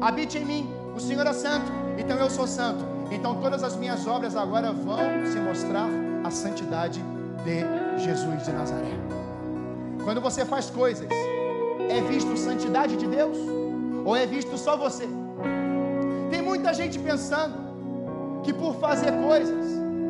[0.00, 2.84] habite em mim, o Senhor é santo, então eu sou santo.
[3.10, 4.98] Então todas as minhas obras agora vão
[5.32, 7.00] se mostrar a santidade
[7.44, 8.92] de Jesus de Nazaré.
[10.04, 11.08] Quando você faz coisas,
[11.88, 13.36] é visto santidade de Deus
[14.04, 15.08] ou é visto só você?
[16.30, 17.54] Tem muita gente pensando
[18.42, 19.66] que por fazer coisas,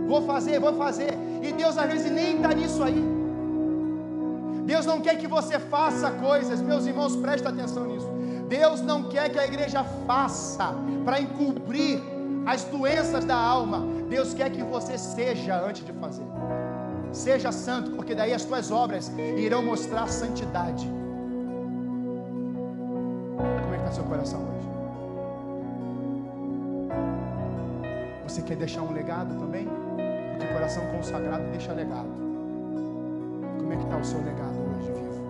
[0.07, 3.03] vou fazer, vou fazer, e Deus às vezes nem está nisso aí.
[4.65, 8.09] Deus não quer que você faça coisas, meus irmãos, presta atenção nisso.
[8.49, 12.01] Deus não quer que a igreja faça para encobrir
[12.47, 13.87] as doenças da alma.
[14.09, 16.27] Deus quer que você seja antes de fazer.
[17.13, 20.89] Seja santo, porque daí as tuas obras irão mostrar santidade.
[23.37, 24.69] Como é que está seu coração hoje?
[28.25, 29.67] Você quer deixar um legado também?
[30.31, 32.09] Porque coração consagrado deixa legado.
[33.59, 35.21] Como é que está o seu legado hoje, vivo?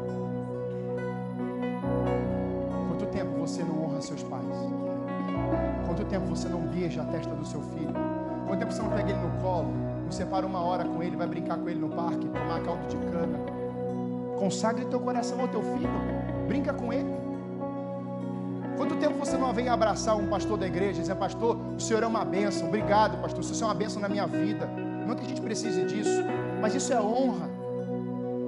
[2.88, 4.79] Quanto tempo você não honra seus pais?
[5.91, 7.93] Quanto tempo você não beija a testa do seu filho?
[8.47, 9.72] Quanto tempo você não pega ele no colo?
[10.05, 12.97] Não separa uma hora com ele, vai brincar com ele no parque, tomar caldo de
[13.11, 13.41] cana?
[14.38, 15.91] Consagre teu coração ao teu filho.
[16.47, 17.12] Brinca com ele.
[18.76, 22.05] Quanto tempo você não vem abraçar um pastor da igreja e dizer, pastor, o senhor
[22.05, 24.66] é uma bênção, obrigado, pastor, o senhor é uma bênção na minha vida.
[25.09, 26.22] Não que a gente precise disso,
[26.61, 27.51] mas isso é honra.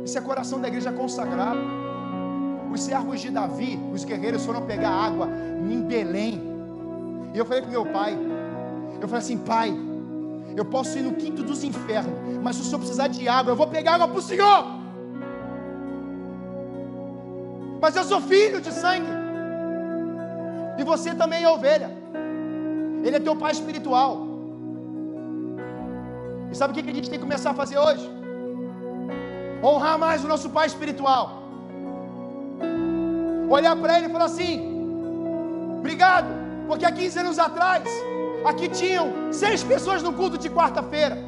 [0.04, 1.58] Isso é coração da igreja consagrado.
[2.72, 5.28] Os servos de Davi, os guerreiros foram pegar água
[5.68, 6.51] em Belém.
[7.34, 8.16] E eu falei para meu pai,
[9.00, 9.74] eu falei assim, pai,
[10.56, 13.56] eu posso ir no quinto dos infernos, mas se o senhor precisar de água, eu
[13.56, 14.66] vou pegar água para o senhor.
[17.80, 19.10] Mas eu sou filho de sangue.
[20.78, 21.90] E você também é ovelha.
[23.02, 24.26] Ele é teu pai espiritual.
[26.50, 28.08] E sabe o que a gente tem que começar a fazer hoje?
[29.64, 31.42] Honrar mais o nosso pai espiritual.
[33.48, 34.52] Olhar para ele e falar assim:
[35.78, 36.28] Obrigado,
[36.72, 37.84] porque há 15 anos atrás,
[38.46, 41.18] aqui tinham seis pessoas no culto de quarta-feira.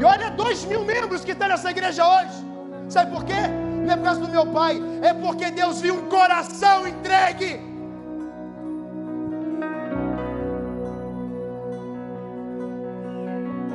[0.00, 2.32] E olha, dois mil membros que estão nessa igreja hoje.
[2.88, 3.42] Sabe por quê?
[3.84, 7.60] Não é por causa do meu pai, é porque Deus viu um coração entregue.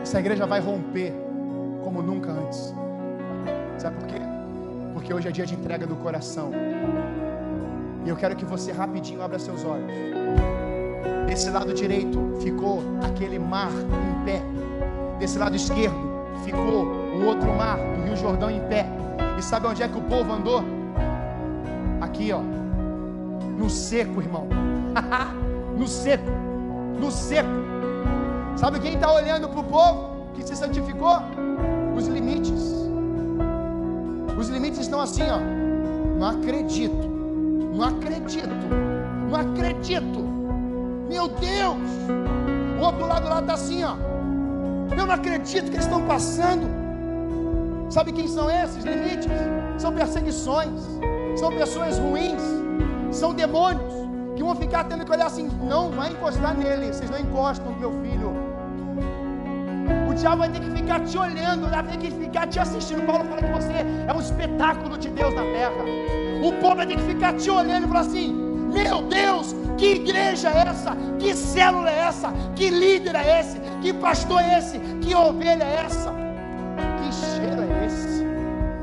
[0.01, 1.13] Essa igreja vai romper
[1.83, 2.73] como nunca antes.
[3.77, 4.21] Sabe por quê?
[4.95, 6.49] Porque hoje é dia de entrega do coração.
[8.07, 9.91] E eu quero que você rapidinho abra seus olhos.
[11.27, 14.41] Desse lado direito ficou aquele mar em pé.
[15.19, 15.97] Desse lado esquerdo
[16.45, 18.85] ficou o outro mar do Rio Jordão em pé.
[19.37, 20.63] E sabe onde é que o povo andou?
[21.99, 22.39] Aqui, ó.
[23.59, 24.47] No seco, irmão.
[25.77, 26.31] no seco.
[26.97, 27.49] No seco.
[28.55, 31.17] Sabe quem está olhando para o povo que se santificou?
[31.93, 32.73] Os limites.
[34.39, 35.39] Os limites estão assim, ó.
[36.17, 37.16] Não acredito.
[37.77, 38.49] Não acredito.
[39.29, 40.19] Não acredito.
[41.07, 41.77] Meu Deus.
[42.79, 43.95] O outro lado lá está assim, ó.
[44.97, 46.67] Eu não acredito que eles estão passando.
[47.91, 49.27] Sabe quem são esses limites?
[49.77, 50.81] São perseguições,
[51.37, 52.41] são pessoas ruins,
[53.11, 53.93] são demônios
[54.35, 57.91] que vão ficar tendo que olhar assim: não vai encostar nele, vocês não encostam meu
[58.01, 58.16] filho.
[60.17, 63.05] Diabo vai ter que ficar te olhando, vai ter que ficar te assistindo.
[63.05, 63.73] Paulo fala que você
[64.07, 65.83] é um espetáculo de Deus na terra.
[66.43, 68.33] O povo vai ter que ficar te olhando e falar assim:
[68.73, 70.95] meu Deus, que igreja é essa?
[71.19, 72.31] Que célula é essa?
[72.55, 73.59] Que líder é esse?
[73.81, 74.79] Que pastor é esse?
[75.01, 76.11] Que ovelha é essa?
[76.11, 78.23] Que cheiro é esse?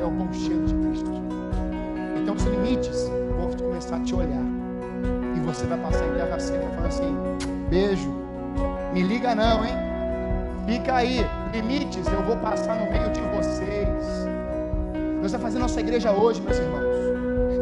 [0.01, 1.11] É o bom cheiro de Cristo.
[2.17, 3.09] Então os limites
[3.39, 4.45] vão começar a te olhar.
[5.37, 7.17] E você vai passar em terra seca falando assim:
[7.69, 8.11] beijo,
[8.93, 9.94] me liga não, hein?
[10.67, 14.25] Fica aí, limites, eu vou passar no meio de vocês.
[15.17, 16.95] Deus está fazendo nossa igreja hoje, meus irmãos.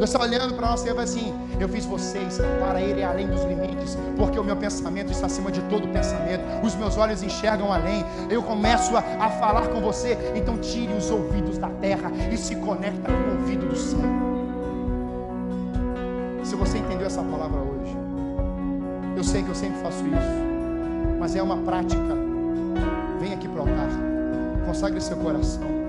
[0.03, 3.43] Deus está olhando para nós e vai assim: Eu fiz vocês para Ele além dos
[3.43, 8.05] limites, porque o meu pensamento está acima de todo pensamento, os meus olhos enxergam além.
[8.31, 12.55] Eu começo a, a falar com você, então tire os ouvidos da terra e se
[12.57, 14.01] conecta com o ouvido do céu.
[16.45, 17.97] Se você entendeu essa palavra hoje,
[19.17, 22.22] eu sei que eu sempre faço isso, mas é uma prática.
[24.73, 25.82] Consagre seu coração,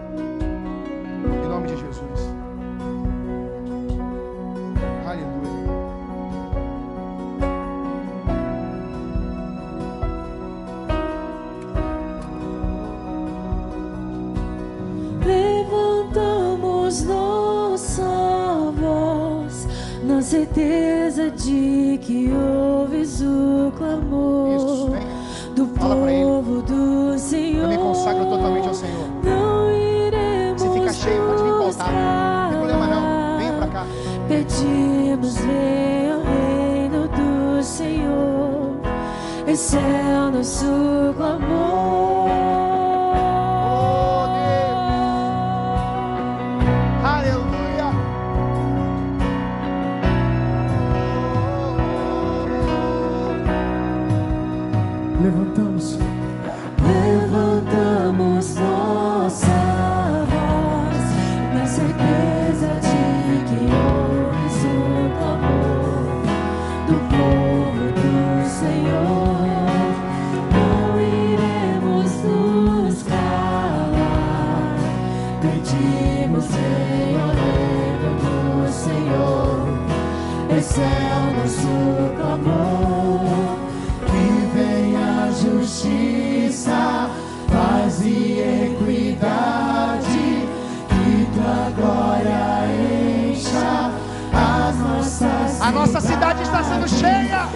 [95.64, 97.48] A nossa cidade está sendo cheia.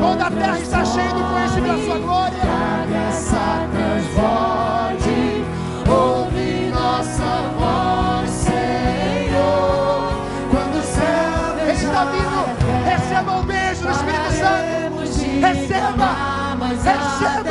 [0.00, 2.40] Quando a terra está cheia do conhecimento da sua glória.
[3.70, 5.44] Transborde,
[5.88, 10.12] ouve nossa voz, Senhor.
[10.50, 12.44] Quando o céu está vindo,
[12.84, 14.98] receba o beijo do Espírito Santo.
[15.40, 16.10] Receba,
[16.82, 17.49] receba.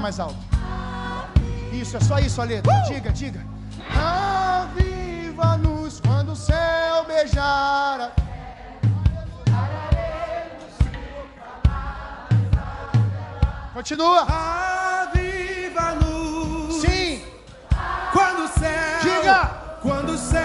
[0.00, 0.38] Mais alto.
[1.70, 2.72] Isso, é só isso a letra.
[2.72, 2.82] Uh!
[2.88, 3.44] Diga, diga.
[4.64, 8.10] Aviva-nos quando o céu beijar a
[13.74, 14.26] Continua.
[15.12, 16.80] Aviva-nos.
[16.80, 17.22] Sim.
[18.12, 19.00] Quando o céu.
[19.02, 19.50] Diga.
[19.82, 20.40] Quando o céu.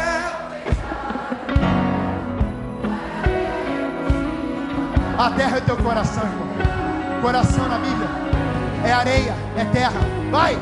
[5.17, 6.47] A terra é teu coração, irmão.
[7.21, 8.24] Coração na Bíblia
[8.85, 9.99] é areia, é terra.
[10.31, 10.57] Vai.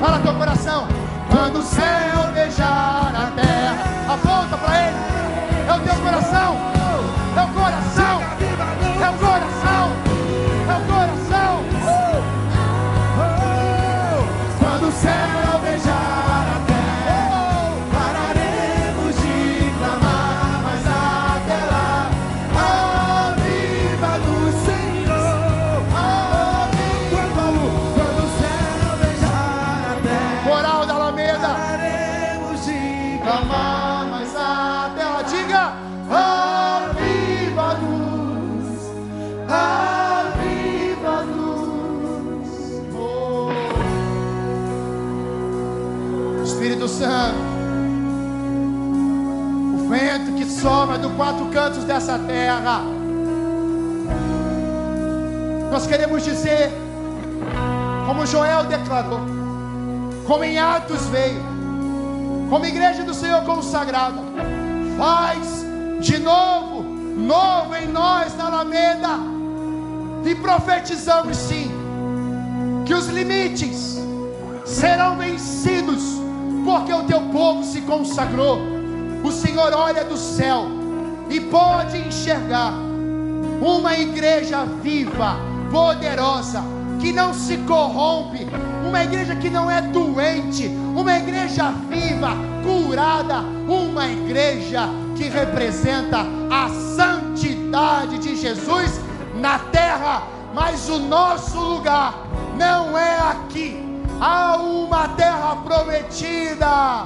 [0.00, 0.86] Fala teu coração.
[1.28, 4.96] Quando o céu beijar a terra, aponta para ele.
[5.68, 6.56] É o teu coração.
[7.36, 8.22] É o coração.
[9.02, 9.35] É o coração.
[51.96, 52.82] Dessa terra,
[55.72, 56.70] nós queremos dizer,
[58.06, 59.20] como Joel declarou,
[60.26, 61.42] como em Atos veio,
[62.50, 64.20] como igreja do Senhor consagrada,
[64.98, 65.64] faz
[66.00, 69.18] de novo, novo em nós na Alameda,
[70.22, 71.70] e profetizamos sim,
[72.84, 73.98] que os limites
[74.66, 76.02] serão vencidos,
[76.62, 78.60] porque o teu povo se consagrou.
[79.24, 80.75] O Senhor olha do céu
[81.28, 82.72] e pode enxergar
[83.60, 85.36] uma igreja viva,
[85.70, 86.62] poderosa,
[87.00, 88.46] que não se corrompe,
[88.86, 92.30] uma igreja que não é doente, uma igreja viva,
[92.62, 99.00] curada, uma igreja que representa a santidade de Jesus
[99.34, 100.22] na terra,
[100.54, 102.14] mas o nosso lugar
[102.56, 103.82] não é aqui.
[104.20, 107.04] Há uma terra prometida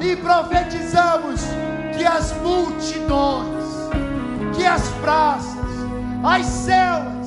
[0.00, 1.40] e profetizamos
[1.98, 3.64] que as multidões,
[4.56, 5.58] que as praças,
[6.22, 7.26] as celas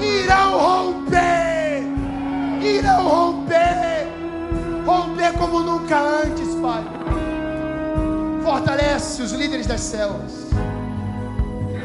[0.00, 1.82] irão romper,
[2.62, 4.08] irão romper,
[4.86, 6.82] romper como nunca antes, Pai.
[8.42, 10.48] Fortalece os líderes das celas.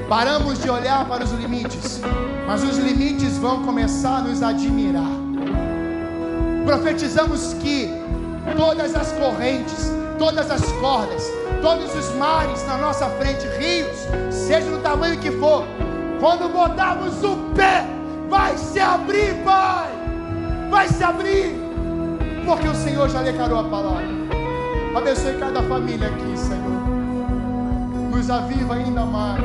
[0.07, 1.99] Paramos de olhar para os limites,
[2.47, 5.11] mas os limites vão começar a nos admirar.
[6.65, 7.89] Profetizamos que
[8.55, 11.23] todas as correntes, todas as cordas,
[11.61, 15.65] todos os mares na nossa frente, rios, seja do tamanho que for,
[16.19, 17.85] quando botarmos o pé,
[18.29, 19.89] vai se abrir, Pai,
[20.69, 21.55] vai se abrir,
[22.45, 24.07] porque o Senhor já declarou a palavra.
[24.95, 26.81] Abençoe cada família aqui, Senhor,
[28.11, 29.43] nos aviva ainda mais.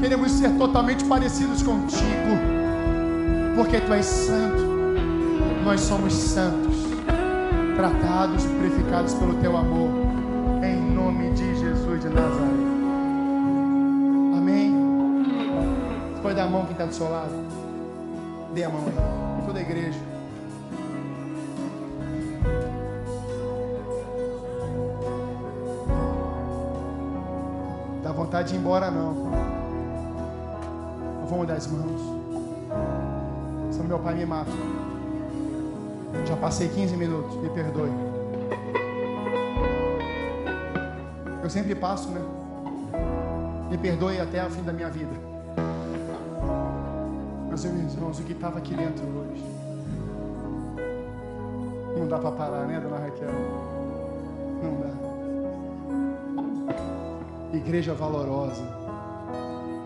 [0.00, 2.38] Queremos ser totalmente parecidos contigo,
[3.54, 4.62] porque Tu és santo,
[5.64, 6.65] nós somos santos,
[7.76, 9.90] tratados purificados pelo Teu amor,
[10.64, 12.46] em nome de Jesus de Nazaré.
[14.38, 14.74] Amém.
[16.14, 17.32] Você pode dar a mão quem está do seu lado?
[18.54, 20.00] Dê a mão aí, toda a igreja.
[28.02, 29.12] Dá vontade de ir embora não.
[31.20, 32.00] Não vamos dar as mãos.
[33.70, 34.50] Senão meu pai me mata.
[36.24, 37.90] Já passei 15 minutos, me perdoe.
[41.42, 42.20] Eu sempre passo, né?
[43.70, 45.12] Me perdoe até o fim da minha vida.
[47.48, 49.44] Meus irmãos, o que estava aqui dentro hoje.
[51.96, 53.30] Não dá para parar, né, dona Raquel?
[54.62, 54.90] Não dá.
[57.56, 58.64] Igreja valorosa.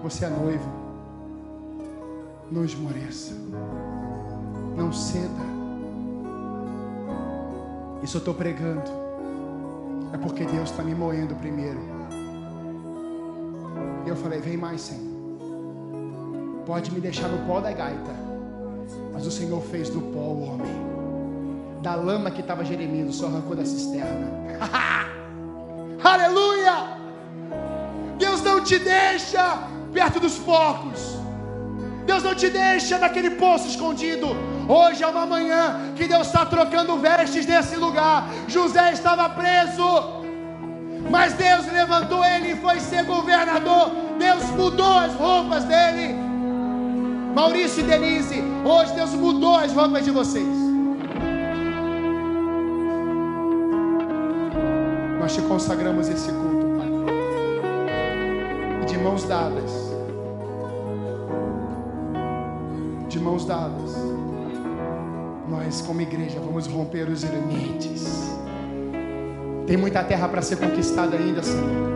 [0.03, 0.69] Você é noiva.
[2.51, 3.35] Não esmoreça.
[4.77, 5.60] Não ceda.
[8.03, 8.91] Isso eu estou pregando.
[10.13, 11.81] É porque Deus está me moendo primeiro.
[14.05, 15.11] E eu falei: vem mais, Senhor.
[16.67, 18.15] Pode me deixar no pó da gaita.
[19.13, 20.91] Mas o Senhor fez do pó o homem.
[21.83, 24.29] Da lama que estava Jeremias, Senhor arrancou da cisterna.
[26.03, 26.99] Aleluia!
[28.19, 29.59] Deus não te deixa
[29.93, 31.17] perto dos porcos.
[32.07, 34.29] Deus não te deixa naquele poço escondido.
[34.71, 38.29] Hoje é uma manhã que Deus está trocando vestes nesse lugar.
[38.47, 39.83] José estava preso,
[41.11, 43.91] mas Deus levantou ele e foi ser governador.
[44.17, 46.15] Deus mudou as roupas dele.
[47.35, 50.47] Maurício e Denise, hoje Deus mudou as roupas de vocês.
[55.19, 56.89] Nós te consagramos esse culto, Pai.
[58.87, 59.73] De mãos dadas.
[63.09, 64.20] De mãos dadas.
[65.51, 68.31] Nós, como igreja, vamos romper os limites.
[69.67, 71.91] Tem muita terra para ser conquistada ainda, Senhor.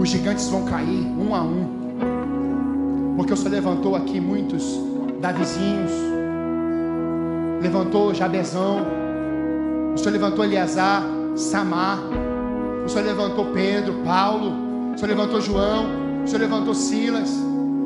[0.00, 3.14] Os gigantes vão cair um a um.
[3.16, 4.78] Porque o Senhor levantou aqui muitos
[5.20, 5.92] Davizinhos.
[7.62, 8.84] Levantou Jabezão.
[9.94, 11.04] O Senhor levantou Eleazar,
[11.36, 12.00] Samar.
[12.84, 14.52] O Senhor levantou Pedro, Paulo.
[14.92, 15.86] O Senhor levantou João.
[16.24, 17.30] O Senhor levantou Silas.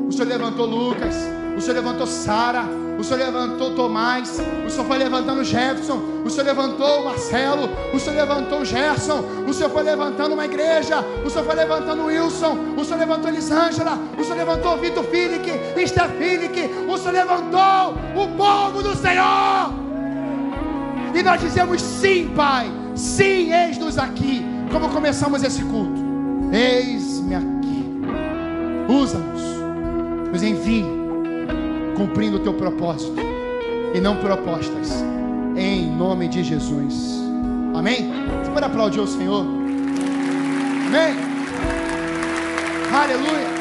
[0.07, 1.15] O Senhor levantou Lucas.
[1.55, 2.80] O Senhor levantou Sara.
[2.97, 4.39] O Senhor levantou Tomás.
[4.65, 6.01] O Senhor foi levantando Jefferson.
[6.23, 7.69] O Senhor levantou Marcelo.
[7.93, 9.23] O Senhor levantou Gerson.
[9.47, 11.03] O Senhor foi levantando uma igreja.
[11.25, 12.57] O Senhor foi levantando Wilson.
[12.77, 13.97] O Senhor levantou Elisângela.
[14.17, 15.49] O Senhor levantou Vitor Filick.
[15.79, 16.59] Esther Filick.
[16.87, 19.73] O Senhor levantou o povo do Senhor.
[21.13, 22.71] E nós dizemos sim, Pai.
[22.95, 24.45] Sim, eis-nos aqui.
[24.71, 26.01] Como começamos esse culto.
[26.53, 27.89] Eis-me aqui.
[28.87, 29.41] Usa-nos.
[30.31, 31.00] Nos envie.
[32.01, 33.13] Cumprindo o teu propósito.
[33.93, 35.03] E não propostas.
[35.55, 37.21] Em nome de Jesus.
[37.75, 38.11] Amém?
[38.43, 39.45] Você pode aplaudir o Senhor?
[40.87, 41.15] Amém?
[42.91, 43.60] Aleluia.